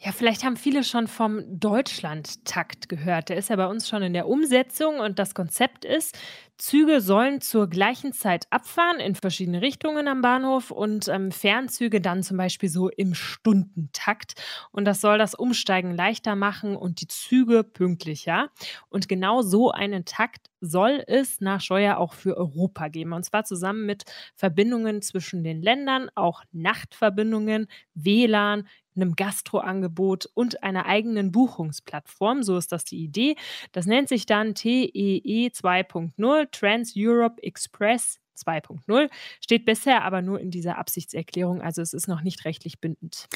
Ja, 0.00 0.12
vielleicht 0.12 0.44
haben 0.44 0.56
viele 0.56 0.84
schon 0.84 1.08
vom 1.08 1.42
Deutschland-Takt 1.58 2.88
gehört. 2.88 3.30
Der 3.30 3.36
ist 3.36 3.48
ja 3.50 3.56
bei 3.56 3.66
uns 3.66 3.88
schon 3.88 4.00
in 4.02 4.12
der 4.12 4.28
Umsetzung 4.28 5.00
und 5.00 5.18
das 5.18 5.34
Konzept 5.34 5.84
ist, 5.84 6.16
Züge 6.56 7.00
sollen 7.00 7.40
zur 7.40 7.68
gleichen 7.68 8.12
Zeit 8.12 8.46
abfahren 8.50 9.00
in 9.00 9.16
verschiedene 9.16 9.60
Richtungen 9.60 10.06
am 10.06 10.22
Bahnhof 10.22 10.70
und 10.70 11.08
ähm, 11.08 11.32
Fernzüge 11.32 12.00
dann 12.00 12.22
zum 12.22 12.36
Beispiel 12.36 12.68
so 12.68 12.88
im 12.88 13.14
Stundentakt. 13.14 14.34
Und 14.70 14.84
das 14.84 15.00
soll 15.00 15.18
das 15.18 15.34
Umsteigen 15.34 15.96
leichter 15.96 16.36
machen 16.36 16.76
und 16.76 17.00
die 17.00 17.08
Züge 17.08 17.64
pünktlicher. 17.64 18.50
Und 18.88 19.08
genau 19.08 19.42
so 19.42 19.72
einen 19.72 20.04
Takt 20.04 20.48
soll 20.60 21.02
es 21.06 21.40
nach 21.40 21.60
Scheuer 21.60 21.98
auch 21.98 22.12
für 22.12 22.36
Europa 22.36 22.88
geben. 22.88 23.12
Und 23.12 23.24
zwar 23.24 23.44
zusammen 23.44 23.86
mit 23.86 24.04
Verbindungen 24.34 25.02
zwischen 25.02 25.44
den 25.44 25.62
Ländern, 25.62 26.10
auch 26.14 26.42
Nachtverbindungen, 26.52 27.68
WLAN, 27.94 28.66
einem 28.96 29.14
Gastroangebot 29.14 30.26
und 30.34 30.62
einer 30.62 30.86
eigenen 30.86 31.30
Buchungsplattform. 31.30 32.42
So 32.42 32.56
ist 32.56 32.72
das 32.72 32.84
die 32.84 32.98
Idee. 32.98 33.36
Das 33.72 33.86
nennt 33.86 34.08
sich 34.08 34.26
dann 34.26 34.54
TEE 34.54 35.48
2.0, 35.48 36.50
Trans 36.50 36.94
Europe 36.96 37.42
Express 37.42 38.18
2.0, 38.36 39.10
steht 39.40 39.64
bisher 39.64 40.04
aber 40.04 40.22
nur 40.22 40.40
in 40.40 40.50
dieser 40.50 40.78
Absichtserklärung, 40.78 41.60
also 41.60 41.82
es 41.82 41.92
ist 41.92 42.06
noch 42.06 42.22
nicht 42.22 42.44
rechtlich 42.44 42.80
bindend. 42.80 43.28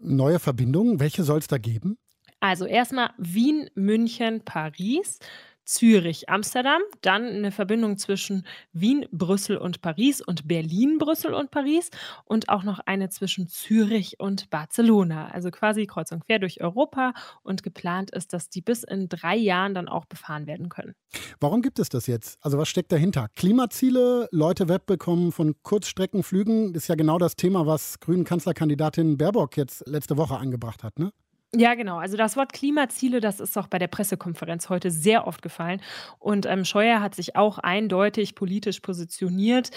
Neue 0.00 0.38
Verbindungen, 0.38 1.00
welche 1.00 1.24
soll 1.24 1.38
es 1.38 1.46
da 1.46 1.58
geben? 1.58 1.98
Also 2.40 2.66
erstmal 2.66 3.10
Wien, 3.16 3.70
München, 3.74 4.42
Paris. 4.44 5.18
Zürich, 5.64 6.28
Amsterdam, 6.28 6.80
dann 7.00 7.24
eine 7.24 7.52
Verbindung 7.52 7.96
zwischen 7.96 8.46
Wien, 8.72 9.06
Brüssel 9.10 9.56
und 9.56 9.80
Paris 9.80 10.20
und 10.20 10.46
Berlin, 10.46 10.98
Brüssel 10.98 11.34
und 11.34 11.50
Paris 11.50 11.90
und 12.24 12.48
auch 12.48 12.62
noch 12.62 12.80
eine 12.80 13.08
zwischen 13.08 13.48
Zürich 13.48 14.20
und 14.20 14.50
Barcelona. 14.50 15.28
Also 15.28 15.50
quasi 15.50 15.86
kreuz 15.86 16.12
und 16.12 16.26
quer 16.26 16.38
durch 16.38 16.60
Europa 16.60 17.12
und 17.42 17.62
geplant 17.62 18.10
ist, 18.10 18.32
dass 18.32 18.48
die 18.48 18.60
bis 18.60 18.82
in 18.82 19.08
drei 19.08 19.36
Jahren 19.36 19.74
dann 19.74 19.88
auch 19.88 20.04
befahren 20.04 20.46
werden 20.46 20.68
können. 20.68 20.94
Warum 21.40 21.62
gibt 21.62 21.78
es 21.78 21.88
das 21.88 22.06
jetzt? 22.06 22.38
Also 22.42 22.58
was 22.58 22.68
steckt 22.68 22.92
dahinter? 22.92 23.28
Klimaziele, 23.34 24.28
Leute 24.30 24.68
wegbekommen 24.68 25.32
von 25.32 25.54
Kurzstreckenflügen, 25.62 26.74
ist 26.74 26.88
ja 26.88 26.94
genau 26.94 27.18
das 27.18 27.36
Thema, 27.36 27.66
was 27.66 28.00
Grünen 28.00 28.24
Kanzlerkandidatin 28.24 29.16
Baerbock 29.16 29.56
jetzt 29.56 29.86
letzte 29.86 30.16
Woche 30.16 30.36
angebracht 30.36 30.82
hat, 30.82 30.98
ne? 30.98 31.12
Ja, 31.56 31.74
genau. 31.74 31.98
Also 31.98 32.16
das 32.16 32.36
Wort 32.36 32.52
Klimaziele, 32.52 33.20
das 33.20 33.38
ist 33.38 33.56
auch 33.56 33.68
bei 33.68 33.78
der 33.78 33.86
Pressekonferenz 33.86 34.68
heute 34.70 34.90
sehr 34.90 35.26
oft 35.26 35.40
gefallen. 35.40 35.80
Und 36.18 36.46
ähm, 36.46 36.64
Scheuer 36.64 37.00
hat 37.00 37.14
sich 37.14 37.36
auch 37.36 37.58
eindeutig 37.58 38.34
politisch 38.34 38.80
positioniert 38.80 39.70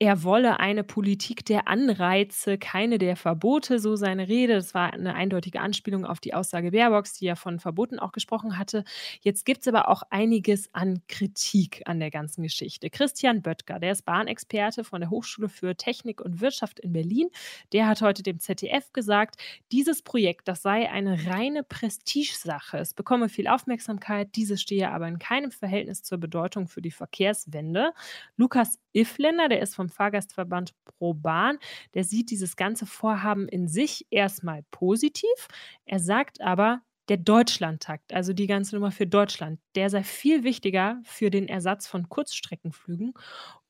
er 0.00 0.22
wolle 0.22 0.60
eine 0.60 0.84
Politik 0.84 1.44
der 1.44 1.66
Anreize, 1.66 2.56
keine 2.56 2.98
der 2.98 3.16
Verbote, 3.16 3.80
so 3.80 3.96
seine 3.96 4.28
Rede. 4.28 4.54
Das 4.54 4.72
war 4.72 4.92
eine 4.92 5.14
eindeutige 5.14 5.60
Anspielung 5.60 6.04
auf 6.04 6.20
die 6.20 6.34
Aussage 6.34 6.70
Baerbocks, 6.70 7.14
die 7.14 7.24
ja 7.24 7.34
von 7.34 7.58
Verboten 7.58 7.98
auch 7.98 8.12
gesprochen 8.12 8.58
hatte. 8.58 8.84
Jetzt 9.22 9.44
gibt 9.44 9.62
es 9.62 9.68
aber 9.68 9.88
auch 9.88 10.02
einiges 10.10 10.72
an 10.72 11.02
Kritik 11.08 11.82
an 11.86 11.98
der 11.98 12.12
ganzen 12.12 12.44
Geschichte. 12.44 12.90
Christian 12.90 13.42
Böttger, 13.42 13.80
der 13.80 13.90
ist 13.90 14.04
Bahnexperte 14.04 14.84
von 14.84 15.00
der 15.00 15.10
Hochschule 15.10 15.48
für 15.48 15.74
Technik 15.74 16.20
und 16.20 16.40
Wirtschaft 16.40 16.78
in 16.78 16.92
Berlin, 16.92 17.28
der 17.72 17.88
hat 17.88 18.00
heute 18.00 18.22
dem 18.22 18.38
ZDF 18.38 18.92
gesagt, 18.92 19.34
dieses 19.72 20.02
Projekt, 20.02 20.46
das 20.46 20.62
sei 20.62 20.88
eine 20.88 21.26
reine 21.26 21.64
Prestigesache. 21.64 22.78
Es 22.78 22.94
bekomme 22.94 23.28
viel 23.28 23.48
Aufmerksamkeit, 23.48 24.36
diese 24.36 24.58
stehe 24.58 24.92
aber 24.92 25.08
in 25.08 25.18
keinem 25.18 25.50
Verhältnis 25.50 26.04
zur 26.04 26.18
Bedeutung 26.18 26.68
für 26.68 26.82
die 26.82 26.92
Verkehrswende. 26.92 27.92
Lukas 28.36 28.78
Ifländer, 28.92 29.48
der 29.48 29.60
ist 29.60 29.74
vom 29.74 29.87
Fahrgastverband 29.90 30.74
ProBahn, 30.84 31.58
der 31.94 32.04
sieht 32.04 32.30
dieses 32.30 32.56
ganze 32.56 32.86
Vorhaben 32.86 33.48
in 33.48 33.68
sich 33.68 34.06
erstmal 34.10 34.62
positiv. 34.70 35.48
Er 35.84 36.00
sagt 36.00 36.40
aber, 36.40 36.82
der 37.08 37.16
Deutschlandtakt, 37.16 38.12
also 38.12 38.32
die 38.32 38.46
ganze 38.46 38.74
Nummer 38.76 38.90
für 38.90 39.06
Deutschland, 39.06 39.60
der 39.74 39.88
sei 39.90 40.02
viel 40.02 40.44
wichtiger 40.44 41.00
für 41.04 41.30
den 41.30 41.48
Ersatz 41.48 41.86
von 41.86 42.08
Kurzstreckenflügen. 42.08 43.14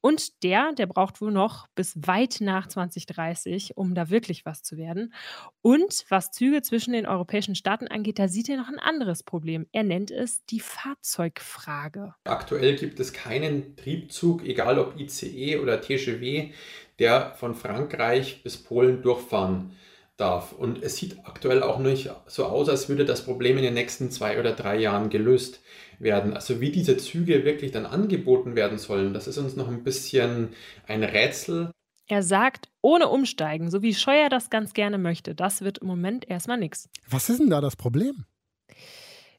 Und 0.01 0.43
der, 0.45 0.73
der 0.73 0.87
braucht 0.87 1.21
wohl 1.21 1.33
noch 1.33 1.67
bis 1.75 1.95
weit 1.97 2.39
nach 2.41 2.69
2030, 2.69 3.77
um 3.77 3.95
da 3.95 4.11
wirklich 4.11 4.47
was 4.47 4.63
zu 4.63 4.77
werden. 4.77 5.13
Und 5.61 6.05
was 6.09 6.31
Züge 6.31 6.63
zwischen 6.63 6.93
den 6.93 7.07
europäischen 7.07 7.55
Staaten 7.55 7.89
angeht, 7.89 8.19
da 8.19 8.29
sieht 8.29 8.49
er 8.49 8.57
noch 8.57 8.69
ein 8.69 8.79
anderes 8.79 9.23
Problem. 9.23 9.67
Er 9.73 9.83
nennt 9.83 10.11
es 10.11 10.45
die 10.47 10.61
Fahrzeugfrage. 10.61 12.15
Aktuell 12.25 12.77
gibt 12.77 13.01
es 13.01 13.13
keinen 13.13 13.77
Triebzug, 13.77 14.45
egal 14.45 14.79
ob 14.79 14.99
ICE 14.99 15.59
oder 15.59 15.81
TGW, 15.81 16.53
der 16.99 17.35
von 17.35 17.55
Frankreich 17.55 18.43
bis 18.43 18.57
Polen 18.57 19.03
durchfahren 19.03 19.73
darf. 20.19 20.53
Und 20.53 20.83
es 20.83 20.97
sieht 20.97 21.17
aktuell 21.25 21.63
auch 21.63 21.79
nicht 21.79 22.11
so 22.27 22.45
aus, 22.45 22.69
als 22.69 22.89
würde 22.89 23.05
das 23.05 23.25
Problem 23.25 23.57
in 23.57 23.63
den 23.63 23.75
nächsten 23.75 24.11
zwei 24.11 24.39
oder 24.39 24.53
drei 24.53 24.77
Jahren 24.79 25.09
gelöst 25.09 25.61
werden. 25.99 26.35
Also 26.35 26.61
wie 26.61 26.71
diese 26.71 26.97
Züge 26.97 27.45
wirklich 27.45 27.73
dann 27.73 27.87
angeboten 27.87 28.55
werden 28.55 28.79
sollen, 28.79 29.15
das 29.15 29.27
ist 29.27 29.39
uns 29.39 29.57
noch 29.57 29.69
ein 29.69 29.85
bisschen 29.85 30.51
ein 30.87 31.03
Rätsel. 31.03 31.71
Er 32.09 32.23
sagt, 32.23 32.69
ohne 32.81 33.09
Umsteigen, 33.09 33.71
so 33.71 33.83
wie 33.83 33.95
Scheuer 33.95 34.29
das 34.29 34.51
ganz 34.51 34.73
gerne 34.73 34.99
möchte, 34.99 35.35
das 35.35 35.61
wird 35.61 35.79
im 35.79 35.89
Moment 35.89 36.29
erstmal 36.29 36.59
nichts. 36.59 36.89
Was 37.09 37.29
ist 37.29 37.41
denn 37.41 37.51
da 37.51 37.61
das 37.61 37.77
Problem? 37.77 38.25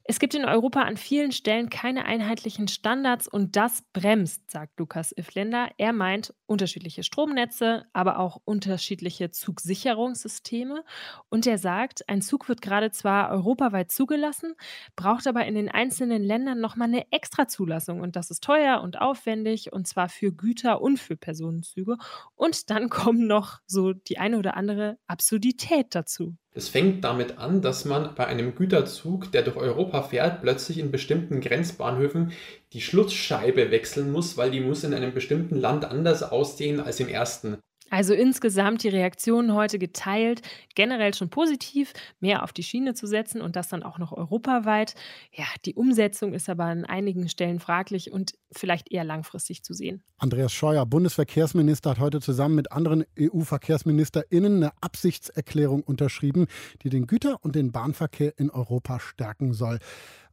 Es 0.09 0.17
gibt 0.17 0.33
in 0.33 0.43
Europa 0.43 0.81
an 0.81 0.97
vielen 0.97 1.31
Stellen 1.31 1.69
keine 1.69 2.05
einheitlichen 2.05 2.67
Standards 2.67 3.27
und 3.27 3.55
das 3.55 3.83
bremst, 3.93 4.49
sagt 4.49 4.79
Lukas 4.79 5.15
Ifländer. 5.15 5.69
Er 5.77 5.93
meint 5.93 6.33
unterschiedliche 6.47 7.03
Stromnetze, 7.03 7.85
aber 7.93 8.17
auch 8.17 8.41
unterschiedliche 8.43 9.29
Zugsicherungssysteme. 9.29 10.83
Und 11.29 11.45
er 11.45 11.59
sagt, 11.59 12.09
ein 12.09 12.23
Zug 12.23 12.49
wird 12.49 12.63
gerade 12.63 12.89
zwar 12.89 13.29
europaweit 13.29 13.91
zugelassen, 13.91 14.55
braucht 14.95 15.27
aber 15.27 15.45
in 15.45 15.53
den 15.53 15.69
einzelnen 15.69 16.23
Ländern 16.23 16.59
nochmal 16.59 16.87
eine 16.87 17.11
extra 17.11 17.47
Zulassung. 17.47 18.01
Und 18.01 18.15
das 18.15 18.31
ist 18.31 18.43
teuer 18.43 18.81
und 18.81 18.99
aufwendig 18.99 19.73
und 19.73 19.87
zwar 19.87 20.09
für 20.09 20.31
Güter 20.31 20.81
und 20.81 20.97
für 20.97 21.17
Personenzüge. 21.17 21.97
Und 22.33 22.71
dann 22.71 22.89
kommen 22.89 23.27
noch 23.27 23.59
so 23.67 23.93
die 23.93 24.17
eine 24.17 24.39
oder 24.39 24.57
andere 24.57 24.97
Absurdität 25.05 25.93
dazu. 25.93 26.35
Es 26.59 26.67
fängt 26.67 27.05
damit 27.05 27.37
an, 27.37 27.61
dass 27.61 27.85
man 27.85 28.15
bei 28.15 28.27
einem 28.27 28.53
Güterzug, 28.53 29.31
der 29.31 29.43
durch 29.43 29.55
Europa 29.55 30.03
fährt, 30.03 30.41
plötzlich 30.41 30.77
in 30.77 30.91
bestimmten 30.91 31.39
Grenzbahnhöfen 31.39 32.33
die 32.73 32.81
Schlussscheibe 32.81 33.71
wechseln 33.71 34.11
muss, 34.11 34.35
weil 34.35 34.51
die 34.51 34.59
muss 34.59 34.83
in 34.83 34.93
einem 34.93 35.13
bestimmten 35.13 35.55
Land 35.55 35.85
anders 35.85 36.21
aussehen 36.21 36.81
als 36.81 36.99
im 36.99 37.07
ersten. 37.07 37.59
Also 37.89 38.13
insgesamt 38.13 38.83
die 38.83 38.89
Reaktionen 38.89 39.53
heute 39.53 39.79
geteilt, 39.79 40.41
generell 40.75 41.13
schon 41.13 41.29
positiv, 41.29 41.93
mehr 42.19 42.43
auf 42.43 42.53
die 42.53 42.63
Schiene 42.63 42.93
zu 42.93 43.07
setzen 43.07 43.41
und 43.41 43.55
das 43.55 43.69
dann 43.69 43.83
auch 43.83 43.97
noch 43.97 44.11
europaweit. 44.11 44.95
Ja, 45.33 45.45
die 45.65 45.75
Umsetzung 45.75 46.33
ist 46.33 46.49
aber 46.49 46.65
an 46.65 46.85
einigen 46.85 47.29
Stellen 47.29 47.59
fraglich 47.59 48.11
und 48.11 48.33
vielleicht 48.51 48.91
eher 48.91 49.03
langfristig 49.03 49.63
zu 49.63 49.73
sehen. 49.73 50.03
Andreas 50.17 50.53
Scheuer, 50.53 50.85
Bundesverkehrsminister, 50.85 51.91
hat 51.91 51.99
heute 51.99 52.19
zusammen 52.19 52.55
mit 52.55 52.71
anderen 52.71 53.05
EU-VerkehrsministerInnen 53.19 54.57
eine 54.57 54.71
Absichtserklärung 54.81 55.81
unterschrieben, 55.83 56.47
die 56.83 56.89
den 56.89 57.07
Güter- 57.07 57.37
und 57.41 57.55
den 57.55 57.71
Bahnverkehr 57.71 58.37
in 58.37 58.49
Europa 58.49 58.99
stärken 58.99 59.53
soll. 59.53 59.79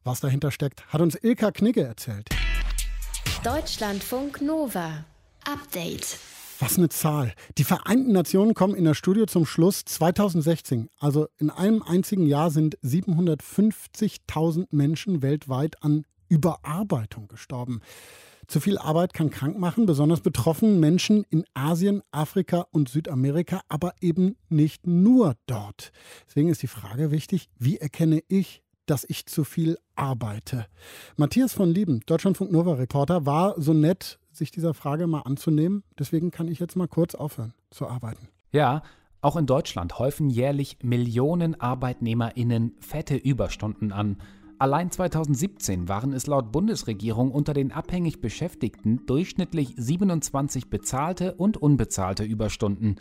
Was 0.03 0.19
dahinter 0.19 0.51
steckt, 0.51 0.87
hat 0.87 1.01
uns 1.01 1.17
Ilka 1.21 1.51
Knigge 1.51 1.83
erzählt. 1.83 2.29
Deutschlandfunk 3.43 4.41
Nova. 4.41 5.05
Update. 5.45 6.17
Was 6.59 6.77
eine 6.77 6.89
Zahl. 6.89 7.33
Die 7.59 7.63
Vereinten 7.63 8.13
Nationen 8.13 8.55
kommen 8.55 8.73
in 8.73 8.85
der 8.85 8.95
Studie 8.95 9.27
zum 9.27 9.45
Schluss 9.45 9.85
2016. 9.85 10.89
Also 10.99 11.27
in 11.37 11.51
einem 11.51 11.83
einzigen 11.83 12.25
Jahr 12.25 12.49
sind 12.49 12.79
750.000 12.79 14.67
Menschen 14.71 15.21
weltweit 15.21 15.83
an 15.83 16.05
Überarbeitung 16.29 17.27
gestorben. 17.27 17.81
Zu 18.47 18.59
viel 18.59 18.79
Arbeit 18.79 19.13
kann 19.13 19.29
krank 19.29 19.59
machen, 19.59 19.85
besonders 19.85 20.21
betroffen 20.21 20.79
Menschen 20.79 21.25
in 21.29 21.43
Asien, 21.53 22.01
Afrika 22.11 22.65
und 22.71 22.89
Südamerika, 22.89 23.61
aber 23.67 23.93
eben 24.01 24.35
nicht 24.49 24.87
nur 24.87 25.35
dort. 25.45 25.91
Deswegen 26.27 26.49
ist 26.49 26.63
die 26.63 26.67
Frage 26.67 27.11
wichtig, 27.11 27.49
wie 27.59 27.77
erkenne 27.77 28.23
ich, 28.29 28.63
dass 28.87 29.05
ich 29.07 29.27
zu 29.27 29.43
viel 29.43 29.77
arbeite? 29.95 30.65
Matthias 31.17 31.53
von 31.53 31.69
Lieben, 31.69 31.99
Deutschlandfunk 32.05 32.51
Nova 32.51 32.73
Reporter, 32.73 33.25
war 33.27 33.53
so 33.61 33.73
nett, 33.73 34.17
sich 34.37 34.51
dieser 34.51 34.73
Frage 34.73 35.07
mal 35.07 35.21
anzunehmen. 35.21 35.83
Deswegen 35.97 36.31
kann 36.31 36.47
ich 36.47 36.59
jetzt 36.59 36.75
mal 36.75 36.87
kurz 36.87 37.15
aufhören 37.15 37.53
zu 37.69 37.87
arbeiten. 37.87 38.29
Ja, 38.51 38.81
auch 39.21 39.35
in 39.35 39.45
Deutschland 39.45 39.99
häufen 39.99 40.29
jährlich 40.29 40.77
Millionen 40.83 41.59
ArbeitnehmerInnen 41.59 42.75
fette 42.79 43.15
Überstunden 43.15 43.91
an. 43.91 44.17
Allein 44.59 44.89
2017 44.89 45.87
waren 45.87 46.13
es 46.13 46.27
laut 46.27 46.51
Bundesregierung 46.51 47.31
unter 47.31 47.53
den 47.53 47.71
abhängig 47.71 48.21
Beschäftigten 48.21 49.05
durchschnittlich 49.05 49.73
27 49.75 50.69
bezahlte 50.69 51.35
und 51.35 51.57
unbezahlte 51.57 52.23
Überstunden. 52.23 52.95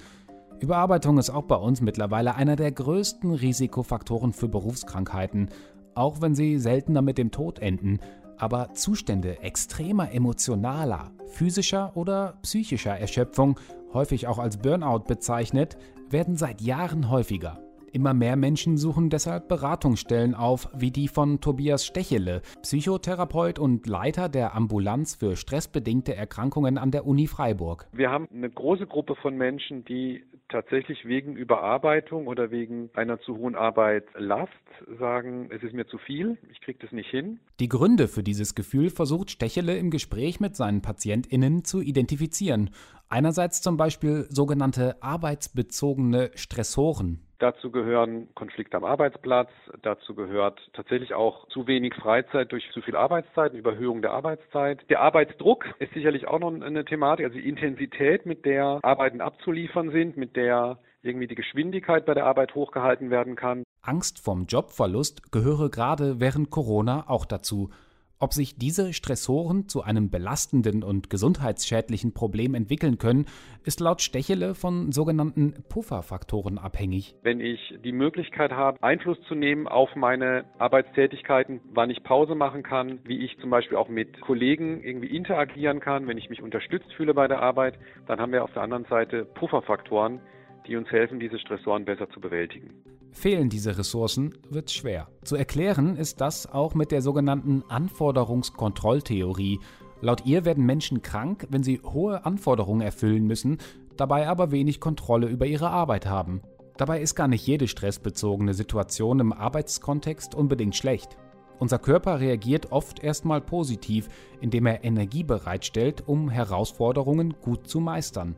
Überarbeitung 0.60 1.18
ist 1.18 1.30
auch 1.30 1.44
bei 1.44 1.56
uns 1.56 1.80
mittlerweile 1.80 2.34
einer 2.34 2.56
der 2.56 2.72
größten 2.72 3.32
Risikofaktoren 3.32 4.32
für 4.32 4.48
Berufskrankheiten, 4.48 5.50
auch 5.94 6.20
wenn 6.20 6.34
sie 6.34 6.58
seltener 6.58 7.02
mit 7.02 7.18
dem 7.18 7.30
Tod 7.30 7.58
enden 7.58 8.00
aber 8.38 8.72
Zustände 8.74 9.40
extremer 9.40 10.12
emotionaler, 10.12 11.12
physischer 11.26 11.96
oder 11.96 12.38
psychischer 12.42 12.98
Erschöpfung, 12.98 13.58
häufig 13.92 14.26
auch 14.26 14.38
als 14.38 14.58
Burnout 14.58 15.04
bezeichnet, 15.06 15.76
werden 16.10 16.36
seit 16.36 16.60
Jahren 16.60 17.10
häufiger. 17.10 17.60
Immer 17.92 18.12
mehr 18.12 18.36
Menschen 18.36 18.76
suchen 18.76 19.08
deshalb 19.08 19.48
Beratungsstellen 19.48 20.34
auf, 20.34 20.68
wie 20.74 20.90
die 20.90 21.08
von 21.08 21.40
Tobias 21.40 21.86
Stechele, 21.86 22.42
Psychotherapeut 22.60 23.58
und 23.58 23.86
Leiter 23.86 24.28
der 24.28 24.54
Ambulanz 24.54 25.14
für 25.14 25.34
stressbedingte 25.34 26.14
Erkrankungen 26.14 26.76
an 26.76 26.90
der 26.90 27.06
Uni 27.06 27.26
Freiburg. 27.26 27.88
Wir 27.92 28.10
haben 28.10 28.28
eine 28.30 28.50
große 28.50 28.86
Gruppe 28.86 29.14
von 29.16 29.36
Menschen, 29.38 29.84
die 29.86 30.24
tatsächlich 30.48 31.04
wegen 31.04 31.36
Überarbeitung 31.36 32.26
oder 32.26 32.50
wegen 32.50 32.90
einer 32.94 33.20
zu 33.20 33.36
hohen 33.36 33.54
Arbeitslast 33.54 34.52
sagen, 34.98 35.48
es 35.50 35.62
ist 35.62 35.74
mir 35.74 35.86
zu 35.86 35.98
viel, 35.98 36.38
ich 36.50 36.60
kriege 36.60 36.78
das 36.80 36.92
nicht 36.92 37.10
hin. 37.10 37.40
Die 37.60 37.68
Gründe 37.68 38.08
für 38.08 38.22
dieses 38.22 38.54
Gefühl 38.54 38.90
versucht 38.90 39.30
Stechele 39.30 39.76
im 39.76 39.90
Gespräch 39.90 40.40
mit 40.40 40.56
seinen 40.56 40.82
PatientInnen 40.82 41.64
zu 41.64 41.80
identifizieren. 41.80 42.70
Einerseits 43.08 43.62
zum 43.62 43.76
Beispiel 43.76 44.26
sogenannte 44.30 45.02
arbeitsbezogene 45.02 46.30
Stressoren. 46.34 47.25
Dazu 47.38 47.70
gehören 47.70 48.28
Konflikte 48.34 48.78
am 48.78 48.84
Arbeitsplatz, 48.84 49.50
dazu 49.82 50.14
gehört 50.14 50.58
tatsächlich 50.72 51.12
auch 51.12 51.46
zu 51.48 51.66
wenig 51.66 51.94
Freizeit 51.94 52.50
durch 52.50 52.70
zu 52.72 52.80
viel 52.80 52.96
Arbeitszeit, 52.96 53.52
Überhöhung 53.52 54.00
der 54.00 54.12
Arbeitszeit. 54.12 54.88
Der 54.88 55.00
Arbeitsdruck 55.00 55.66
ist 55.78 55.92
sicherlich 55.92 56.26
auch 56.28 56.38
noch 56.38 56.52
eine 56.52 56.84
Thematik, 56.86 57.26
also 57.26 57.38
die 57.38 57.46
Intensität, 57.46 58.24
mit 58.24 58.46
der 58.46 58.80
Arbeiten 58.82 59.20
abzuliefern 59.20 59.90
sind, 59.90 60.16
mit 60.16 60.34
der 60.34 60.78
irgendwie 61.02 61.26
die 61.26 61.34
Geschwindigkeit 61.34 62.06
bei 62.06 62.14
der 62.14 62.24
Arbeit 62.24 62.54
hochgehalten 62.54 63.10
werden 63.10 63.36
kann. 63.36 63.64
Angst 63.82 64.18
vorm 64.18 64.46
Jobverlust 64.46 65.30
gehöre 65.30 65.70
gerade 65.70 66.20
während 66.20 66.50
Corona 66.50 67.04
auch 67.06 67.26
dazu. 67.26 67.70
Ob 68.18 68.32
sich 68.32 68.56
diese 68.56 68.94
Stressoren 68.94 69.68
zu 69.68 69.82
einem 69.82 70.08
belastenden 70.08 70.82
und 70.82 71.10
gesundheitsschädlichen 71.10 72.14
Problem 72.14 72.54
entwickeln 72.54 72.96
können, 72.96 73.26
ist 73.62 73.78
laut 73.80 74.00
Stechele 74.00 74.54
von 74.54 74.90
sogenannten 74.90 75.52
Pufferfaktoren 75.68 76.56
abhängig. 76.56 77.14
Wenn 77.22 77.40
ich 77.40 77.74
die 77.84 77.92
Möglichkeit 77.92 78.52
habe, 78.52 78.82
Einfluss 78.82 79.20
zu 79.28 79.34
nehmen 79.34 79.68
auf 79.68 79.94
meine 79.96 80.46
Arbeitstätigkeiten, 80.56 81.60
wann 81.74 81.90
ich 81.90 82.02
Pause 82.04 82.34
machen 82.34 82.62
kann, 82.62 83.00
wie 83.04 83.22
ich 83.22 83.38
zum 83.38 83.50
Beispiel 83.50 83.76
auch 83.76 83.88
mit 83.88 84.18
Kollegen 84.22 84.82
irgendwie 84.82 85.14
interagieren 85.14 85.80
kann, 85.80 86.06
wenn 86.06 86.16
ich 86.16 86.30
mich 86.30 86.40
unterstützt 86.40 86.90
fühle 86.96 87.12
bei 87.12 87.28
der 87.28 87.42
Arbeit, 87.42 87.78
dann 88.06 88.18
haben 88.18 88.32
wir 88.32 88.44
auf 88.44 88.52
der 88.54 88.62
anderen 88.62 88.86
Seite 88.86 89.26
Pufferfaktoren, 89.26 90.20
die 90.66 90.76
uns 90.76 90.90
helfen, 90.90 91.20
diese 91.20 91.38
Stressoren 91.38 91.84
besser 91.84 92.08
zu 92.08 92.20
bewältigen. 92.20 92.70
Fehlen 93.16 93.48
diese 93.48 93.78
Ressourcen, 93.78 94.34
wird 94.50 94.70
schwer. 94.70 95.08
Zu 95.24 95.36
erklären 95.36 95.96
ist 95.96 96.20
das 96.20 96.52
auch 96.52 96.74
mit 96.74 96.92
der 96.92 97.00
sogenannten 97.00 97.64
Anforderungskontrolltheorie. 97.66 99.58
Laut 100.02 100.26
ihr 100.26 100.44
werden 100.44 100.66
Menschen 100.66 101.00
krank, 101.00 101.46
wenn 101.48 101.62
sie 101.62 101.80
hohe 101.82 102.26
Anforderungen 102.26 102.82
erfüllen 102.82 103.26
müssen, 103.26 103.56
dabei 103.96 104.28
aber 104.28 104.50
wenig 104.50 104.80
Kontrolle 104.80 105.28
über 105.28 105.46
ihre 105.46 105.70
Arbeit 105.70 106.04
haben. 106.04 106.42
Dabei 106.76 107.00
ist 107.00 107.14
gar 107.14 107.26
nicht 107.26 107.46
jede 107.46 107.68
stressbezogene 107.68 108.52
Situation 108.52 109.18
im 109.18 109.32
Arbeitskontext 109.32 110.34
unbedingt 110.34 110.76
schlecht. 110.76 111.16
Unser 111.58 111.78
Körper 111.78 112.20
reagiert 112.20 112.70
oft 112.70 113.02
erstmal 113.02 113.40
positiv, 113.40 114.10
indem 114.42 114.66
er 114.66 114.84
Energie 114.84 115.24
bereitstellt, 115.24 116.06
um 116.06 116.28
Herausforderungen 116.28 117.34
gut 117.40 117.66
zu 117.66 117.80
meistern. 117.80 118.36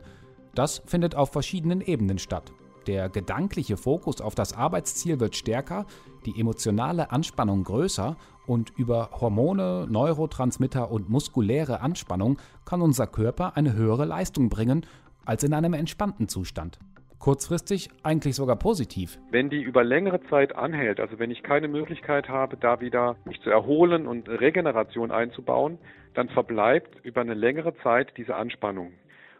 Das 0.55 0.81
findet 0.85 1.15
auf 1.15 1.33
verschiedenen 1.33 1.81
Ebenen 1.81 2.17
statt. 2.17 2.53
Der 2.89 3.07
gedankliche 3.07 3.77
Fokus 3.77 4.19
auf 4.19 4.33
das 4.33 4.57
Arbeitsziel 4.57 5.19
wird 5.19 5.35
stärker, 5.35 5.85
die 6.25 6.41
emotionale 6.41 7.11
Anspannung 7.11 7.63
größer 7.63 8.17
und 8.47 8.71
über 8.79 9.11
Hormone, 9.21 9.85
Neurotransmitter 9.87 10.89
und 10.89 11.07
muskuläre 11.07 11.81
Anspannung 11.81 12.39
kann 12.65 12.81
unser 12.81 13.05
Körper 13.05 13.55
eine 13.55 13.73
höhere 13.73 14.05
Leistung 14.05 14.49
bringen 14.49 14.87
als 15.23 15.43
in 15.43 15.53
einem 15.53 15.75
entspannten 15.75 16.27
Zustand. 16.29 16.79
Kurzfristig 17.19 17.89
eigentlich 18.01 18.33
sogar 18.35 18.55
positiv. 18.55 19.19
Wenn 19.29 19.51
die 19.51 19.61
über 19.61 19.83
längere 19.83 20.23
Zeit 20.23 20.55
anhält, 20.55 20.99
also 20.99 21.19
wenn 21.19 21.29
ich 21.29 21.43
keine 21.43 21.67
Möglichkeit 21.67 22.27
habe, 22.27 22.57
da 22.57 22.81
wieder 22.81 23.17
mich 23.23 23.39
zu 23.41 23.51
erholen 23.51 24.07
und 24.07 24.27
Regeneration 24.27 25.11
einzubauen, 25.11 25.77
dann 26.15 26.29
verbleibt 26.29 27.05
über 27.05 27.21
eine 27.21 27.35
längere 27.35 27.75
Zeit 27.83 28.17
diese 28.17 28.35
Anspannung. 28.35 28.93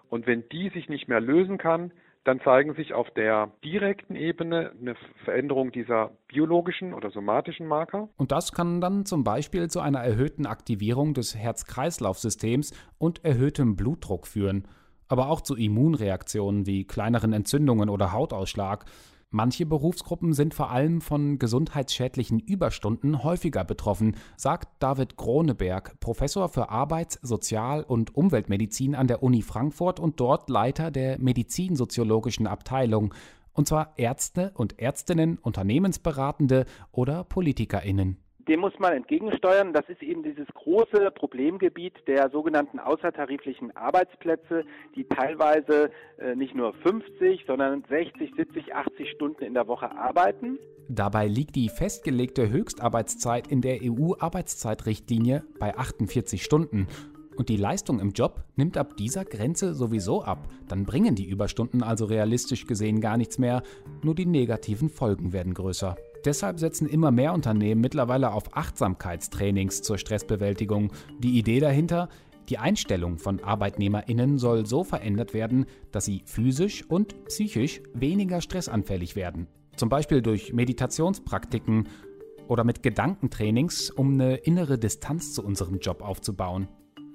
Und 0.08 0.28
wenn 0.28 0.48
die 0.50 0.70
sich 0.70 0.88
nicht 0.88 1.08
mehr 1.08 1.20
lösen 1.20 1.58
kann, 1.58 1.92
dann 2.30 2.42
zeigen 2.42 2.76
sich 2.76 2.94
auf 2.94 3.10
der 3.16 3.50
direkten 3.64 4.16
Ebene 4.16 4.72
eine 4.80 4.94
Veränderung 5.26 5.72
dieser 5.72 6.12
biologischen 6.28 6.94
oder 6.94 7.10
somatischen 7.10 7.66
Marker. 7.66 8.08
Und 8.18 8.32
das 8.32 8.52
kann 8.52 8.82
dann 8.82 9.08
zum 9.08 9.24
Beispiel 9.24 9.68
zu 9.68 9.80
einer 9.80 10.02
erhöhten 10.02 10.46
Aktivierung 10.46 11.16
des 11.16 11.36
Herz-Kreislauf-Systems 11.36 12.72
und 13.00 13.26
erhöhtem 13.26 13.76
Blutdruck 13.76 14.28
führen, 14.28 14.68
aber 15.08 15.32
auch 15.32 15.42
zu 15.42 15.56
Immunreaktionen 15.56 16.68
wie 16.68 16.86
kleineren 16.86 17.34
Entzündungen 17.34 17.90
oder 17.90 18.14
Hautausschlag. 18.14 18.86
Manche 19.32 19.68
Berufsgruppen 19.68 20.34
sind 20.34 20.56
vor 20.56 20.72
allem 20.72 21.02
von 21.02 21.38
gesundheitsschädlichen 21.38 22.40
Überstunden 22.40 23.24
häufiger 23.24 23.64
betroffen, 23.64 24.16
sagt 24.38 24.70
David 24.80 25.18
Kroneberg, 25.18 26.00
Professor 26.00 26.50
für 26.50 26.70
Arbeits-, 26.70 27.20
Sozial- 27.22 27.84
und 27.84 28.16
Umweltmedizin 28.16 28.96
an 28.96 29.06
der 29.06 29.22
Uni 29.22 29.44
Frankfurt 29.44 30.00
und 30.00 30.20
dort 30.20 30.50
Leiter 30.50 30.90
der 30.90 31.20
medizinsoziologischen 31.20 32.48
Abteilung. 32.48 33.14
Und 33.54 33.68
zwar 33.68 33.94
Ärzte 33.98 34.52
und 34.56 34.80
Ärztinnen, 34.80 35.38
Unternehmensberatende 35.38 36.66
oder 36.92 37.24
PolitikerInnen 37.24 38.18
dem 38.50 38.62
muss 38.62 38.78
man 38.80 38.94
entgegensteuern. 38.94 39.74
Das 39.74 39.88
ist 39.88 40.02
eben 40.02 40.24
dieses 40.24 40.48
große 40.56 41.12
Problemgebiet 41.12 41.94
der 42.08 42.30
sogenannten 42.32 42.80
außertariflichen 42.80 43.76
Arbeitsplätze, 43.78 44.66
die 44.96 45.06
teilweise 45.06 45.92
äh, 46.18 46.36
nicht 46.36 46.56
nur 46.56 46.74
50, 46.74 47.46
sondern 47.46 47.84
60, 47.88 48.32
70, 48.36 48.74
80 48.74 49.12
Stunden 49.12 49.44
in 49.44 49.54
der 49.54 49.68
Woche 49.68 49.92
arbeiten. 49.92 50.58
Dabei 50.90 51.28
liegt 51.28 51.56
die 51.56 51.70
festgelegte 51.70 52.50
Höchstarbeitszeit 52.50 53.48
in 53.48 53.62
der 53.62 53.80
EU-Arbeitszeitrichtlinie 53.84 55.44
bei 55.60 55.78
48 55.78 56.44
Stunden. 56.44 56.88
Und 57.38 57.48
die 57.48 57.58
Leistung 57.58 58.00
im 58.00 58.10
Job 58.10 58.44
nimmt 58.56 58.76
ab 58.76 58.98
dieser 58.98 59.24
Grenze 59.24 59.76
sowieso 59.76 60.24
ab. 60.24 60.48
Dann 60.68 60.86
bringen 60.86 61.14
die 61.14 61.30
Überstunden 61.30 61.84
also 61.84 62.06
realistisch 62.06 62.66
gesehen 62.66 63.00
gar 63.00 63.18
nichts 63.18 63.38
mehr, 63.38 63.62
nur 64.04 64.16
die 64.16 64.26
negativen 64.26 64.90
Folgen 64.90 65.32
werden 65.32 65.54
größer. 65.54 65.96
Deshalb 66.26 66.60
setzen 66.60 66.88
immer 66.88 67.12
mehr 67.12 67.34
Unternehmen 67.34 67.82
mittlerweile 67.82 68.32
auf 68.34 68.56
Achtsamkeitstrainings 68.56 69.82
zur 69.82 69.98
Stressbewältigung. 69.98 70.92
Die 71.20 71.38
Idee 71.38 71.60
dahinter, 71.60 72.10
die 72.50 72.58
Einstellung 72.58 73.20
von 73.20 73.44
Arbeitnehmerinnen 73.44 74.38
soll 74.38 74.66
so 74.66 74.84
verändert 74.84 75.34
werden, 75.34 75.66
dass 75.92 76.06
sie 76.06 76.24
physisch 76.26 76.84
und 76.90 77.26
psychisch 77.26 77.82
weniger 77.94 78.42
stressanfällig 78.42 79.16
werden. 79.16 79.48
Zum 79.76 79.88
Beispiel 79.88 80.22
durch 80.22 80.52
Meditationspraktiken 80.52 81.88
oder 82.48 82.64
mit 82.64 82.84
Gedankentrainings, 82.84 83.92
um 83.92 84.14
eine 84.14 84.36
innere 84.38 84.78
Distanz 84.78 85.34
zu 85.34 85.46
unserem 85.46 85.80
Job 85.80 86.02
aufzubauen. 86.02 86.68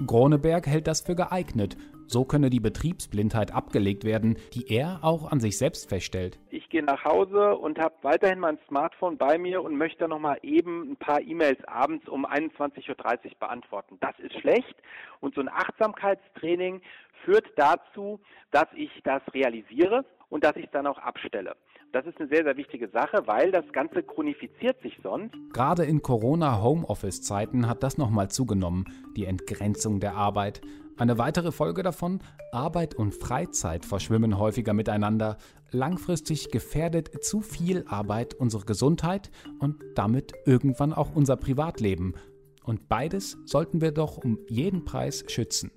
Groneberg 0.07 0.67
hält 0.67 0.87
das 0.87 1.01
für 1.03 1.15
geeignet. 1.15 1.77
So 2.07 2.25
könne 2.25 2.51
die 2.51 2.61
Betriebsblindheit 2.61 3.53
abgelegt 3.53 4.05
werden, 4.05 4.37
die 4.53 4.73
er 4.73 5.01
auch 5.03 5.31
an 5.31 5.41
sich 5.41 5.59
selbst 5.59 5.89
feststellt. 5.89 6.39
Ich 6.51 6.69
gehe 6.69 6.83
nach 6.83 7.05
Hause 7.05 7.57
und 7.57 7.79
habe 7.79 7.95
weiterhin 8.03 8.39
mein 8.39 8.59
Smartphone 8.69 9.17
bei 9.17 9.39
mir 9.39 9.63
und 9.63 9.77
möchte 9.77 10.09
noch 10.09 10.19
mal 10.19 10.39
eben 10.43 10.93
ein 10.93 10.97
paar 10.97 11.21
E-Mails 11.21 11.63
abends 11.67 12.09
um 12.09 12.27
21.30 12.27 12.89
Uhr 12.91 12.97
beantworten. 13.39 13.97
Das 14.01 14.19
ist 14.19 14.39
schlecht 14.41 14.75
und 15.21 15.35
so 15.35 15.41
ein 15.41 15.49
Achtsamkeitstraining 15.49 16.81
führt 17.25 17.47
dazu, 17.57 18.21
dass 18.51 18.67
ich 18.75 18.91
das 19.05 19.23
realisiere 19.33 20.05
und 20.29 20.45
dass 20.45 20.57
ich 20.57 20.67
es 20.67 20.71
dann 20.73 20.87
auch 20.87 20.99
abstelle. 20.99 21.57
Das 21.93 22.07
ist 22.07 22.19
eine 22.19 22.29
sehr, 22.29 22.43
sehr 22.43 22.57
wichtige 22.57 22.89
Sache, 22.89 23.23
weil 23.27 23.53
das 23.53 23.65
Ganze 23.73 24.03
chronifiziert 24.03 24.83
sich 24.83 24.99
sonst. 25.03 25.33
Gerade 25.53 25.85
in 25.85 26.03
Corona-Homeoffice-Zeiten 26.03 27.69
hat 27.69 27.85
das 27.85 27.99
nochmal 27.99 28.29
zugenommen, 28.31 28.85
die 29.17 29.27
Entgrenzung 29.27 30.01
der 30.01 30.17
Arbeit. 30.17 30.61
Eine 30.97 31.19
weitere 31.19 31.51
Folge 31.51 31.83
davon, 31.83 32.21
Arbeit 32.53 32.95
und 32.95 33.17
Freizeit 33.17 33.85
verschwimmen 33.85 34.39
häufiger 34.39 34.75
miteinander. 34.75 35.39
Langfristig 35.73 36.51
gefährdet 36.51 37.25
zu 37.25 37.41
viel 37.41 37.85
Arbeit 37.89 38.35
unsere 38.35 38.65
Gesundheit 38.65 39.33
und 39.59 39.83
damit 39.97 40.35
irgendwann 40.45 40.93
auch 40.93 41.13
unser 41.13 41.37
Privatleben. 41.37 42.15
Und 42.63 42.89
beides 42.89 43.37
sollten 43.45 43.81
wir 43.81 43.91
doch 43.91 44.19
um 44.19 44.39
jeden 44.49 44.85
Preis 44.85 45.25
schützen. 45.27 45.73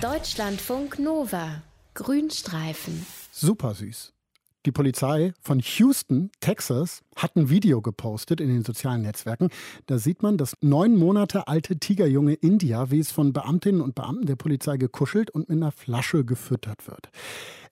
Deutschlandfunk 0.00 0.98
Nova 0.98 1.62
Grünstreifen. 1.92 3.04
Super 3.30 3.74
süß. 3.74 4.14
Die 4.64 4.70
Polizei 4.70 5.32
von 5.40 5.58
Houston, 5.58 6.30
Texas, 6.38 7.02
hat 7.16 7.34
ein 7.34 7.50
Video 7.50 7.82
gepostet 7.82 8.40
in 8.40 8.46
den 8.46 8.62
sozialen 8.62 9.02
Netzwerken. 9.02 9.48
Da 9.86 9.98
sieht 9.98 10.22
man 10.22 10.38
das 10.38 10.54
neun 10.60 10.96
Monate 10.96 11.48
alte 11.48 11.78
Tigerjunge 11.78 12.34
India, 12.34 12.92
wie 12.92 13.00
es 13.00 13.10
von 13.10 13.32
Beamtinnen 13.32 13.80
und 13.80 13.96
Beamten 13.96 14.26
der 14.26 14.36
Polizei 14.36 14.76
gekuschelt 14.76 15.30
und 15.30 15.48
mit 15.48 15.56
einer 15.56 15.72
Flasche 15.72 16.24
gefüttert 16.24 16.86
wird. 16.86 17.10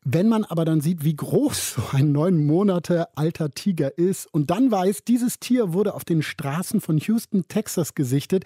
Wenn 0.02 0.28
man 0.28 0.44
aber 0.44 0.64
dann 0.64 0.80
sieht, 0.80 1.04
wie 1.04 1.14
groß 1.14 1.74
so 1.74 1.82
ein 1.92 2.10
neun 2.10 2.44
Monate 2.44 3.16
alter 3.16 3.52
Tiger 3.52 3.96
ist 3.96 4.26
und 4.26 4.50
dann 4.50 4.72
weiß, 4.72 5.04
dieses 5.04 5.38
Tier 5.38 5.72
wurde 5.72 5.94
auf 5.94 6.04
den 6.04 6.22
Straßen 6.22 6.80
von 6.80 6.98
Houston, 6.98 7.46
Texas 7.46 7.94
gesichtet, 7.94 8.44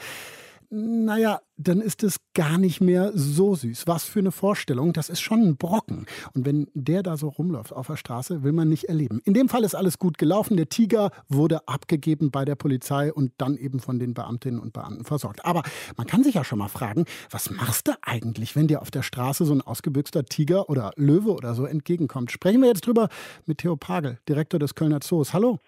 naja, 0.74 1.40
dann 1.56 1.80
ist 1.80 2.02
es 2.02 2.16
gar 2.34 2.58
nicht 2.58 2.80
mehr 2.80 3.12
so 3.14 3.54
süß. 3.54 3.86
Was 3.86 4.04
für 4.04 4.18
eine 4.18 4.32
Vorstellung, 4.32 4.92
das 4.92 5.08
ist 5.08 5.20
schon 5.20 5.40
ein 5.40 5.56
Brocken. 5.56 6.06
Und 6.34 6.44
wenn 6.44 6.66
der 6.74 7.04
da 7.04 7.16
so 7.16 7.28
rumläuft 7.28 7.72
auf 7.72 7.86
der 7.86 7.96
Straße, 7.96 8.42
will 8.42 8.50
man 8.50 8.68
nicht 8.68 8.84
erleben. 8.84 9.20
In 9.24 9.34
dem 9.34 9.48
Fall 9.48 9.62
ist 9.62 9.76
alles 9.76 10.00
gut 10.00 10.18
gelaufen. 10.18 10.56
Der 10.56 10.68
Tiger 10.68 11.10
wurde 11.28 11.68
abgegeben 11.68 12.32
bei 12.32 12.44
der 12.44 12.56
Polizei 12.56 13.12
und 13.12 13.32
dann 13.38 13.56
eben 13.56 13.78
von 13.78 14.00
den 14.00 14.14
Beamtinnen 14.14 14.58
und 14.58 14.72
Beamten 14.72 15.04
versorgt. 15.04 15.44
Aber 15.44 15.62
man 15.96 16.08
kann 16.08 16.24
sich 16.24 16.34
ja 16.34 16.42
schon 16.42 16.58
mal 16.58 16.68
fragen, 16.68 17.04
was 17.30 17.50
machst 17.50 17.86
du 17.86 17.92
eigentlich, 18.02 18.56
wenn 18.56 18.66
dir 18.66 18.82
auf 18.82 18.90
der 18.90 19.02
Straße 19.02 19.44
so 19.44 19.54
ein 19.54 19.62
ausgebüxter 19.62 20.24
Tiger 20.24 20.68
oder 20.68 20.90
Löwe 20.96 21.32
oder 21.32 21.54
so 21.54 21.66
entgegenkommt? 21.66 22.32
Sprechen 22.32 22.60
wir 22.62 22.68
jetzt 22.68 22.86
drüber 22.86 23.08
mit 23.46 23.58
Theo 23.58 23.76
Pagel, 23.76 24.18
Direktor 24.28 24.58
des 24.58 24.74
Kölner 24.74 25.00
Zoos. 25.00 25.32
Hallo. 25.32 25.60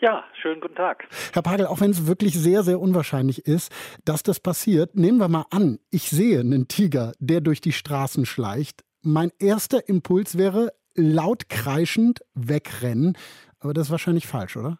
Ja, 0.00 0.22
schönen 0.40 0.60
guten 0.60 0.76
Tag. 0.76 1.08
Herr 1.32 1.42
Pagel, 1.42 1.66
auch 1.66 1.80
wenn 1.80 1.90
es 1.90 2.06
wirklich 2.06 2.34
sehr, 2.34 2.62
sehr 2.62 2.78
unwahrscheinlich 2.78 3.46
ist, 3.46 3.72
dass 4.04 4.22
das 4.22 4.38
passiert, 4.38 4.94
nehmen 4.94 5.18
wir 5.18 5.28
mal 5.28 5.46
an, 5.50 5.80
ich 5.90 6.10
sehe 6.10 6.38
einen 6.38 6.68
Tiger, 6.68 7.14
der 7.18 7.40
durch 7.40 7.60
die 7.60 7.72
Straßen 7.72 8.24
schleicht. 8.24 8.84
Mein 9.02 9.32
erster 9.40 9.88
Impuls 9.88 10.38
wäre 10.38 10.70
laut 10.94 11.48
kreischend 11.48 12.20
wegrennen. 12.34 13.16
Aber 13.58 13.74
das 13.74 13.86
ist 13.86 13.90
wahrscheinlich 13.90 14.28
falsch, 14.28 14.56
oder? 14.56 14.78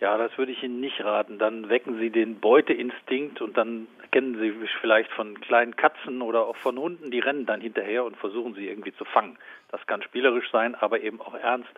Ja, 0.00 0.16
das 0.16 0.36
würde 0.36 0.52
ich 0.52 0.62
Ihnen 0.62 0.80
nicht 0.80 1.00
raten. 1.00 1.38
Dann 1.38 1.68
wecken 1.70 1.98
Sie 1.98 2.10
den 2.10 2.38
Beuteinstinkt 2.38 3.40
und 3.40 3.56
dann 3.56 3.88
kennen 4.12 4.38
Sie 4.38 4.52
vielleicht 4.80 5.10
von 5.12 5.40
kleinen 5.40 5.76
Katzen 5.76 6.22
oder 6.22 6.46
auch 6.46 6.56
von 6.56 6.78
Hunden, 6.78 7.10
die 7.10 7.18
rennen 7.18 7.46
dann 7.46 7.60
hinterher 7.60 8.04
und 8.04 8.16
versuchen 8.16 8.54
sie 8.54 8.68
irgendwie 8.68 8.94
zu 8.94 9.04
fangen. 9.04 9.38
Das 9.70 9.84
kann 9.86 10.02
spielerisch 10.02 10.50
sein, 10.52 10.74
aber 10.74 11.00
eben 11.00 11.20
auch 11.20 11.34
ernst. 11.34 11.70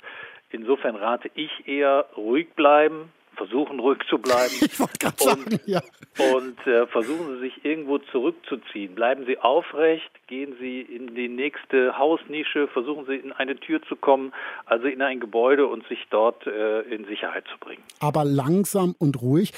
Insofern 0.50 0.96
rate 0.96 1.30
ich 1.34 1.50
eher 1.66 2.06
ruhig 2.16 2.48
bleiben, 2.54 3.12
versuchen 3.36 3.80
ruhig 3.80 3.98
zu 4.08 4.18
bleiben. 4.18 4.52
Ich 4.60 4.78
wollte 4.78 4.98
gerade 4.98 5.16
sagen, 5.22 5.60
ja. 5.66 5.80
Und 6.34 6.66
äh, 6.66 6.86
versuchen 6.88 7.36
Sie 7.36 7.40
sich 7.40 7.64
irgendwo 7.64 7.98
zurückzuziehen. 7.98 8.94
Bleiben 8.94 9.24
Sie 9.26 9.38
aufrecht, 9.38 10.10
gehen 10.26 10.54
Sie 10.60 10.80
in 10.80 11.14
die 11.14 11.28
nächste 11.28 11.96
Hausnische, 11.96 12.68
versuchen 12.68 13.06
Sie 13.06 13.16
in 13.16 13.32
eine 13.32 13.56
Tür 13.56 13.80
zu 13.88 13.96
kommen, 13.96 14.32
also 14.66 14.86
in 14.86 15.00
ein 15.00 15.20
Gebäude 15.20 15.66
und 15.66 15.86
sich 15.88 16.06
dort 16.10 16.46
äh, 16.46 16.82
in 16.82 17.06
Sicherheit 17.06 17.44
zu 17.50 17.58
bringen. 17.58 17.82
Aber 18.00 18.24
langsam 18.24 18.94
und 18.98 19.22
ruhig 19.22 19.52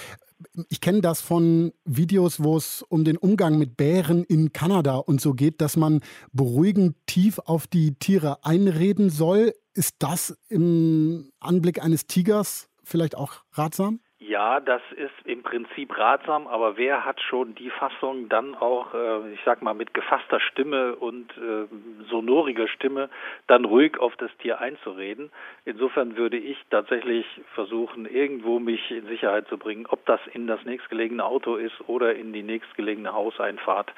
ich 0.68 0.80
kenne 0.80 1.00
das 1.00 1.20
von 1.20 1.72
Videos, 1.84 2.42
wo 2.42 2.56
es 2.56 2.82
um 2.88 3.04
den 3.04 3.16
Umgang 3.16 3.58
mit 3.58 3.76
Bären 3.76 4.24
in 4.24 4.52
Kanada 4.52 4.96
und 4.96 5.20
so 5.20 5.34
geht, 5.34 5.60
dass 5.60 5.76
man 5.76 6.00
beruhigend 6.32 6.96
tief 7.06 7.38
auf 7.38 7.66
die 7.66 7.94
Tiere 7.94 8.44
einreden 8.44 9.10
soll. 9.10 9.54
Ist 9.74 9.96
das 10.00 10.36
im 10.48 11.30
Anblick 11.40 11.82
eines 11.82 12.06
Tigers 12.06 12.68
vielleicht 12.84 13.16
auch 13.16 13.44
ratsam? 13.52 14.00
Ja, 14.32 14.60
das 14.60 14.80
ist 14.96 15.26
im 15.26 15.42
Prinzip 15.42 15.98
ratsam, 15.98 16.46
aber 16.46 16.78
wer 16.78 17.04
hat 17.04 17.20
schon 17.20 17.54
die 17.54 17.68
Fassung 17.68 18.30
dann 18.30 18.54
auch, 18.54 18.94
äh, 18.94 19.34
ich 19.34 19.40
sag 19.44 19.60
mal, 19.60 19.74
mit 19.74 19.92
gefasster 19.92 20.40
Stimme 20.40 20.96
und 20.96 21.30
äh, 21.36 21.66
sonoriger 22.08 22.66
Stimme 22.66 23.10
dann 23.46 23.66
ruhig 23.66 23.98
auf 23.98 24.16
das 24.16 24.30
Tier 24.38 24.58
einzureden? 24.58 25.30
Insofern 25.66 26.16
würde 26.16 26.38
ich 26.38 26.56
tatsächlich 26.70 27.26
versuchen, 27.54 28.06
irgendwo 28.06 28.58
mich 28.58 28.90
in 28.90 29.06
Sicherheit 29.06 29.48
zu 29.48 29.58
bringen, 29.58 29.84
ob 29.84 30.06
das 30.06 30.20
in 30.32 30.46
das 30.46 30.64
nächstgelegene 30.64 31.22
Auto 31.22 31.56
ist 31.56 31.86
oder 31.86 32.14
in 32.14 32.32
die 32.32 32.42
nächstgelegene 32.42 33.12
Hauseinfahrt. 33.12 33.92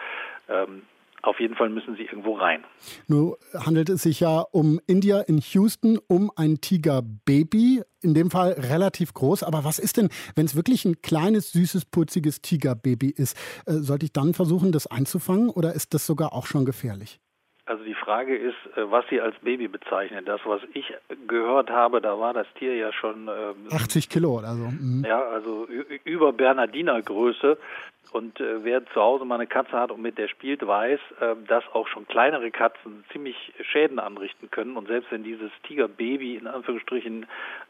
Ähm, 0.49 0.83
auf 1.27 1.41
jeden 1.41 1.57
Fall 1.57 1.69
müssen 1.69 1.97
sie 1.97 2.03
irgendwo 2.03 2.35
rein. 2.35 2.65
Nun 3.07 3.35
handelt 3.55 3.89
es 3.89 4.03
sich 4.03 4.21
ja 4.21 4.41
um 4.41 4.81
India 4.87 5.21
in 5.21 5.39
Houston, 5.39 5.99
um 6.09 6.31
ein 6.37 6.61
Tigerbaby. 6.61 7.83
In 8.03 8.13
dem 8.13 8.31
Fall 8.31 8.53
relativ 8.53 9.15
groß. 9.15 9.43
Aber 9.43 9.65
was 9.65 9.79
ist 9.79 9.97
denn, 9.97 10.11
wenn 10.35 10.45
es 10.45 10.55
wirklich 10.55 10.85
ein 10.85 11.01
kleines, 11.01 11.53
süßes, 11.53 11.87
putziges 11.87 12.43
Tigerbaby 12.43 13.11
ist? 13.11 13.37
Äh, 13.67 13.75
sollte 13.75 14.05
ich 14.05 14.13
dann 14.13 14.35
versuchen, 14.35 14.73
das 14.73 14.87
einzufangen 14.87 15.49
oder 15.49 15.73
ist 15.73 15.95
das 15.95 16.07
sogar 16.07 16.35
auch 16.35 16.47
schon 16.47 16.65
gefährlich? 16.65 17.21
Also 17.67 17.83
die 17.83 17.95
Frage 17.95 18.37
ist, 18.37 18.57
äh, 18.77 18.91
was 18.91 19.07
Sie 19.09 19.21
als 19.21 19.37
Baby 19.41 19.69
bezeichnen. 19.69 20.25
Das, 20.25 20.41
was 20.45 20.61
ich 20.75 20.93
gehört 21.27 21.71
habe, 21.71 22.01
da 22.01 22.19
war 22.19 22.35
das 22.35 22.47
Tier 22.59 22.75
ja 22.77 22.93
schon 22.93 23.29
ähm, 23.29 23.69
80 23.73 24.09
Kilo 24.11 24.39
oder 24.39 24.55
so. 24.55 24.65
Mhm. 24.65 25.05
Ja, 25.07 25.23
also 25.23 25.67
über 26.05 26.33
Bernardiner 26.33 27.01
Größe. 27.01 27.57
Und 28.15 28.39
äh, 28.39 28.63
wer 28.63 28.87
zu 28.87 29.01
Hause 29.01 29.25
mal 29.25 29.35
eine 29.35 29.49
Katze 29.49 29.73
hat 29.73 29.91
und 29.91 30.01
mit 30.01 30.19
der 30.19 30.29
spielt, 30.29 30.65
weiß, 30.65 31.01
äh, 31.21 31.35
dass 31.49 31.65
auch 31.73 31.89
schon 31.89 32.07
kleinere 32.07 32.53
Katzen 32.53 33.05
ziemlich 33.11 33.53
Schäden 33.61 33.99
anrichten 33.99 34.51
können. 34.53 34.77
Und 34.77 34.87
selbst 34.87 35.11
wenn 35.11 35.25
dieses 35.25 35.51
Tigerbaby 35.67 36.37
in 36.37 36.47
Anführungsstrichen 36.47 37.27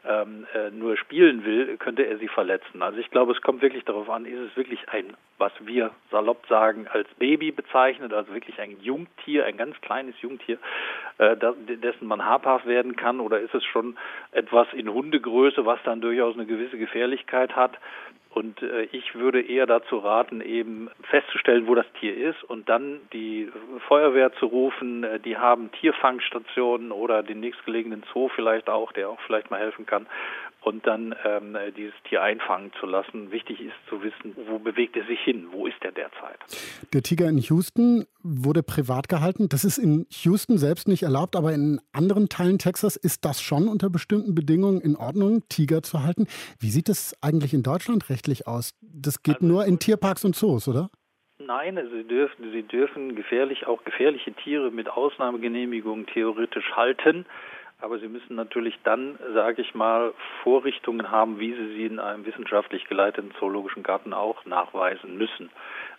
ähm, 0.07 0.45
äh, 0.53 0.69
nur 0.69 0.97
spielen 0.97 1.45
will, 1.45 1.77
könnte 1.77 2.03
er 2.05 2.19
sie 2.19 2.27
verletzen. 2.27 2.83
Also 2.83 2.99
ich 2.99 3.09
glaube, 3.09 3.31
es 3.31 3.41
kommt 3.41 3.63
wirklich 3.63 3.85
darauf 3.85 4.07
an, 4.07 4.25
ist 4.25 4.51
es 4.51 4.55
wirklich 4.55 4.87
ein, 4.89 5.15
was 5.39 5.51
wir 5.61 5.89
salopp 6.11 6.45
sagen, 6.47 6.87
als 6.87 7.07
Baby 7.17 7.51
bezeichnet, 7.51 8.13
also 8.13 8.31
wirklich 8.31 8.59
ein 8.59 8.79
Jungtier, 8.81 9.45
ein 9.45 9.57
ganz 9.57 9.81
kleines 9.85 10.15
Jungtier, 10.21 10.57
äh, 11.17 11.37
dessen 11.37 12.07
man 12.07 12.25
habhaft 12.25 12.65
werden 12.65 12.95
kann, 12.95 13.19
oder 13.19 13.39
ist 13.39 13.53
es 13.53 13.63
schon 13.63 13.97
etwas 14.31 14.67
in 14.73 14.91
Hundegröße, 14.91 15.65
was 15.65 15.79
dann 15.83 16.01
durchaus 16.01 16.35
eine 16.35 16.45
gewisse 16.45 16.77
Gefährlichkeit 16.77 17.55
hat? 17.55 17.77
Und 18.35 18.61
äh, 18.61 18.83
ich 18.91 19.15
würde 19.15 19.41
eher 19.41 19.65
dazu 19.65 19.97
raten, 19.97 20.41
eben 20.41 20.89
festzustellen, 21.09 21.67
wo 21.67 21.75
das 21.75 21.85
Tier 22.01 22.17
ist 22.17 22.43
und 22.43 22.67
dann 22.67 22.99
die 23.13 23.49
Feuerwehr 23.87 24.33
zu 24.33 24.47
rufen. 24.47 25.05
Äh, 25.05 25.21
die 25.21 25.37
haben 25.37 25.71
Tierfangstationen 25.79 26.91
oder 26.91 27.23
den 27.23 27.39
nächstgelegenen 27.39 28.03
Zoo 28.11 28.27
vielleicht 28.27 28.69
auch, 28.69 28.91
der 28.91 29.07
auch 29.07 29.21
vielleicht 29.21 29.51
mal 29.51 29.61
helfen 29.61 29.85
kann 29.85 30.05
und 30.65 30.85
dann 30.87 31.13
ähm, 31.23 31.55
dieses 31.77 31.93
Tier 32.09 32.23
einfangen 32.23 32.71
zu 32.79 32.87
lassen. 32.87 33.31
Wichtig 33.31 33.61
ist 33.61 33.75
zu 33.87 34.01
wissen, 34.01 34.35
wo 34.47 34.57
bewegt 34.57 34.97
er 34.97 35.05
sich 35.05 35.19
hin, 35.19 35.47
wo 35.51 35.67
ist 35.67 35.77
er 35.81 35.91
derzeit. 35.91 36.39
Der 36.91 37.03
Tiger 37.03 37.29
in 37.29 37.37
Houston 37.37 38.05
wurde 38.23 38.63
privat 38.63 39.07
gehalten. 39.07 39.47
Das 39.47 39.63
ist 39.63 39.77
in 39.77 40.07
Houston 40.23 40.57
selbst 40.57 40.87
nicht 40.87 41.03
erlaubt, 41.03 41.35
aber 41.35 41.53
in 41.53 41.79
anderen 41.93 42.29
Teilen 42.29 42.57
Texas 42.57 42.95
ist 42.95 43.25
das 43.25 43.43
schon 43.43 43.67
unter 43.67 43.91
bestimmten 43.91 44.33
Bedingungen 44.33 44.81
in 44.81 44.95
Ordnung, 44.95 45.43
Tiger 45.49 45.83
zu 45.83 46.01
halten. 46.01 46.25
Wie 46.59 46.71
sieht 46.71 46.89
es 46.89 47.15
eigentlich 47.21 47.53
in 47.53 47.61
Deutschland 47.61 48.09
rechtlich 48.09 48.47
aus? 48.47 48.73
Das 48.81 49.21
geht 49.21 49.35
also, 49.35 49.45
nur 49.45 49.65
in 49.65 49.77
Tierparks 49.77 50.25
und 50.25 50.35
Zoos, 50.35 50.67
oder? 50.67 50.89
Nein, 51.37 51.77
also 51.77 51.91
sie 51.91 52.07
dürfen, 52.07 52.51
sie 52.51 52.63
dürfen 52.63 53.15
gefährlich, 53.15 53.67
auch 53.67 53.83
gefährliche 53.83 54.33
Tiere 54.33 54.71
mit 54.71 54.89
Ausnahmegenehmigung 54.89 56.07
theoretisch 56.07 56.71
halten. 56.75 57.27
Aber 57.85 57.99
Sie 57.99 58.07
müssen 58.07 58.35
natürlich 58.35 58.73
dann, 58.83 59.19
sage 59.35 59.61
ich 59.61 59.75
mal, 59.75 60.11
Vorrichtungen 60.41 61.11
haben, 61.11 61.39
wie 61.39 61.53
Sie 61.53 61.75
sie 61.75 61.85
in 61.85 61.99
einem 61.99 62.25
wissenschaftlich 62.25 62.85
geleiteten 62.85 63.31
zoologischen 63.37 63.83
Garten 63.83 64.11
auch 64.11 64.43
nachweisen 64.43 65.19
müssen. 65.19 65.51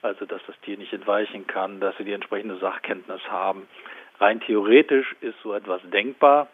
Also, 0.03 0.27
dass 0.27 0.41
das 0.49 0.57
Tier 0.63 0.77
nicht 0.79 0.93
entweichen 0.93 1.47
kann, 1.47 1.79
dass 1.79 1.97
Sie 1.97 2.03
die 2.03 2.11
entsprechende 2.11 2.59
Sachkenntnis 2.59 3.21
haben. 3.29 3.69
Rein 4.19 4.41
theoretisch 4.41 5.15
ist 5.21 5.37
so 5.45 5.53
etwas 5.53 5.81
denkbar, 5.93 6.49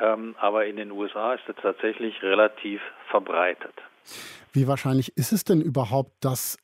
ähm, 0.00 0.34
aber 0.40 0.64
in 0.64 0.76
den 0.76 0.90
USA 0.90 1.34
ist 1.34 1.46
es 1.46 1.56
tatsächlich 1.56 2.22
relativ 2.22 2.80
verbreitet. 3.10 3.74
Wie 4.54 4.66
wahrscheinlich 4.68 5.14
ist 5.18 5.32
es 5.32 5.44
denn 5.44 5.60
überhaupt, 5.60 6.12
dass 6.22 6.56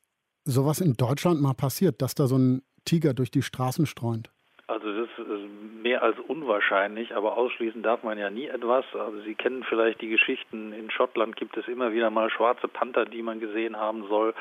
sowas 0.45 0.81
in 0.81 0.95
Deutschland 0.95 1.43
mal 1.43 1.53
passiert, 1.53 2.01
dass 2.01 2.15
da 2.15 2.27
so 2.27 2.39
ein 2.39 2.63
Tiger 2.87 3.13
durch 3.13 3.31
die 3.31 3.43
Straßen 3.43 3.85
streunt? 3.85 4.31
Also 4.67 4.91
das 4.91 5.11
ist 5.19 5.83
mehr 5.83 5.94
als 6.05 6.19
unwahrscheinlich, 6.29 7.17
aber 7.17 7.39
ausschließen 7.39 7.83
darf 7.83 8.03
man 8.03 8.19
ja 8.19 8.29
nie 8.29 8.47
etwas. 8.47 8.85
Also 8.93 9.21
Sie 9.23 9.35
kennen 9.35 9.65
vielleicht 9.67 10.03
die 10.03 10.11
Geschichten, 10.11 10.75
in 10.75 10.91
Schottland 10.91 11.35
gibt 11.37 11.57
es 11.57 11.67
immer 11.67 11.93
wieder 11.93 12.11
mal 12.11 12.29
schwarze 12.31 12.69
Panther, 12.69 13.07
die 13.07 13.23
man 13.23 13.41
gesehen 13.41 13.77
haben 13.77 14.07
soll. 14.07 14.35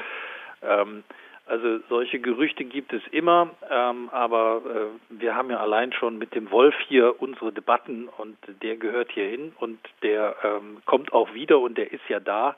Ähm, 0.61 1.03
also 1.45 1.79
solche 1.87 2.19
Gerüchte 2.19 2.65
gibt 2.65 2.91
es 2.91 3.01
immer, 3.11 3.49
ähm, 3.69 4.09
aber 4.11 4.61
äh, 4.65 5.21
wir 5.21 5.35
haben 5.35 5.49
ja 5.49 5.59
allein 5.59 5.93
schon 5.93 6.17
mit 6.17 6.35
dem 6.35 6.51
Wolf 6.51 6.75
hier 6.87 7.21
unsere 7.21 7.53
Debatten 7.53 8.09
und 8.17 8.37
der 8.61 8.75
gehört 8.75 9.11
hier 9.11 9.27
hin 9.29 9.53
und 9.57 9.79
der 10.03 10.35
ähm, 10.43 10.81
kommt 10.85 11.13
auch 11.13 11.33
wieder 11.33 11.59
und 11.59 11.77
der 11.77 11.91
ist 11.93 12.07
ja 12.09 12.19
da 12.19 12.55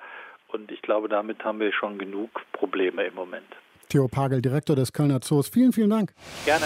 und 0.47 0.71
ich 0.71 0.81
glaube, 0.81 1.09
damit 1.09 1.43
haben 1.43 1.59
wir 1.59 1.73
schon 1.73 1.99
genug 1.99 2.29
Probleme 2.53 3.03
im 3.05 3.13
Moment. 3.13 3.47
Theo 3.89 4.07
Pagel, 4.07 4.41
Direktor 4.41 4.75
des 4.75 4.91
Kölner 4.91 5.21
Zoos, 5.21 5.49
vielen, 5.49 5.73
vielen 5.73 5.91
Dank. 5.91 6.11
Gerne. 6.45 6.65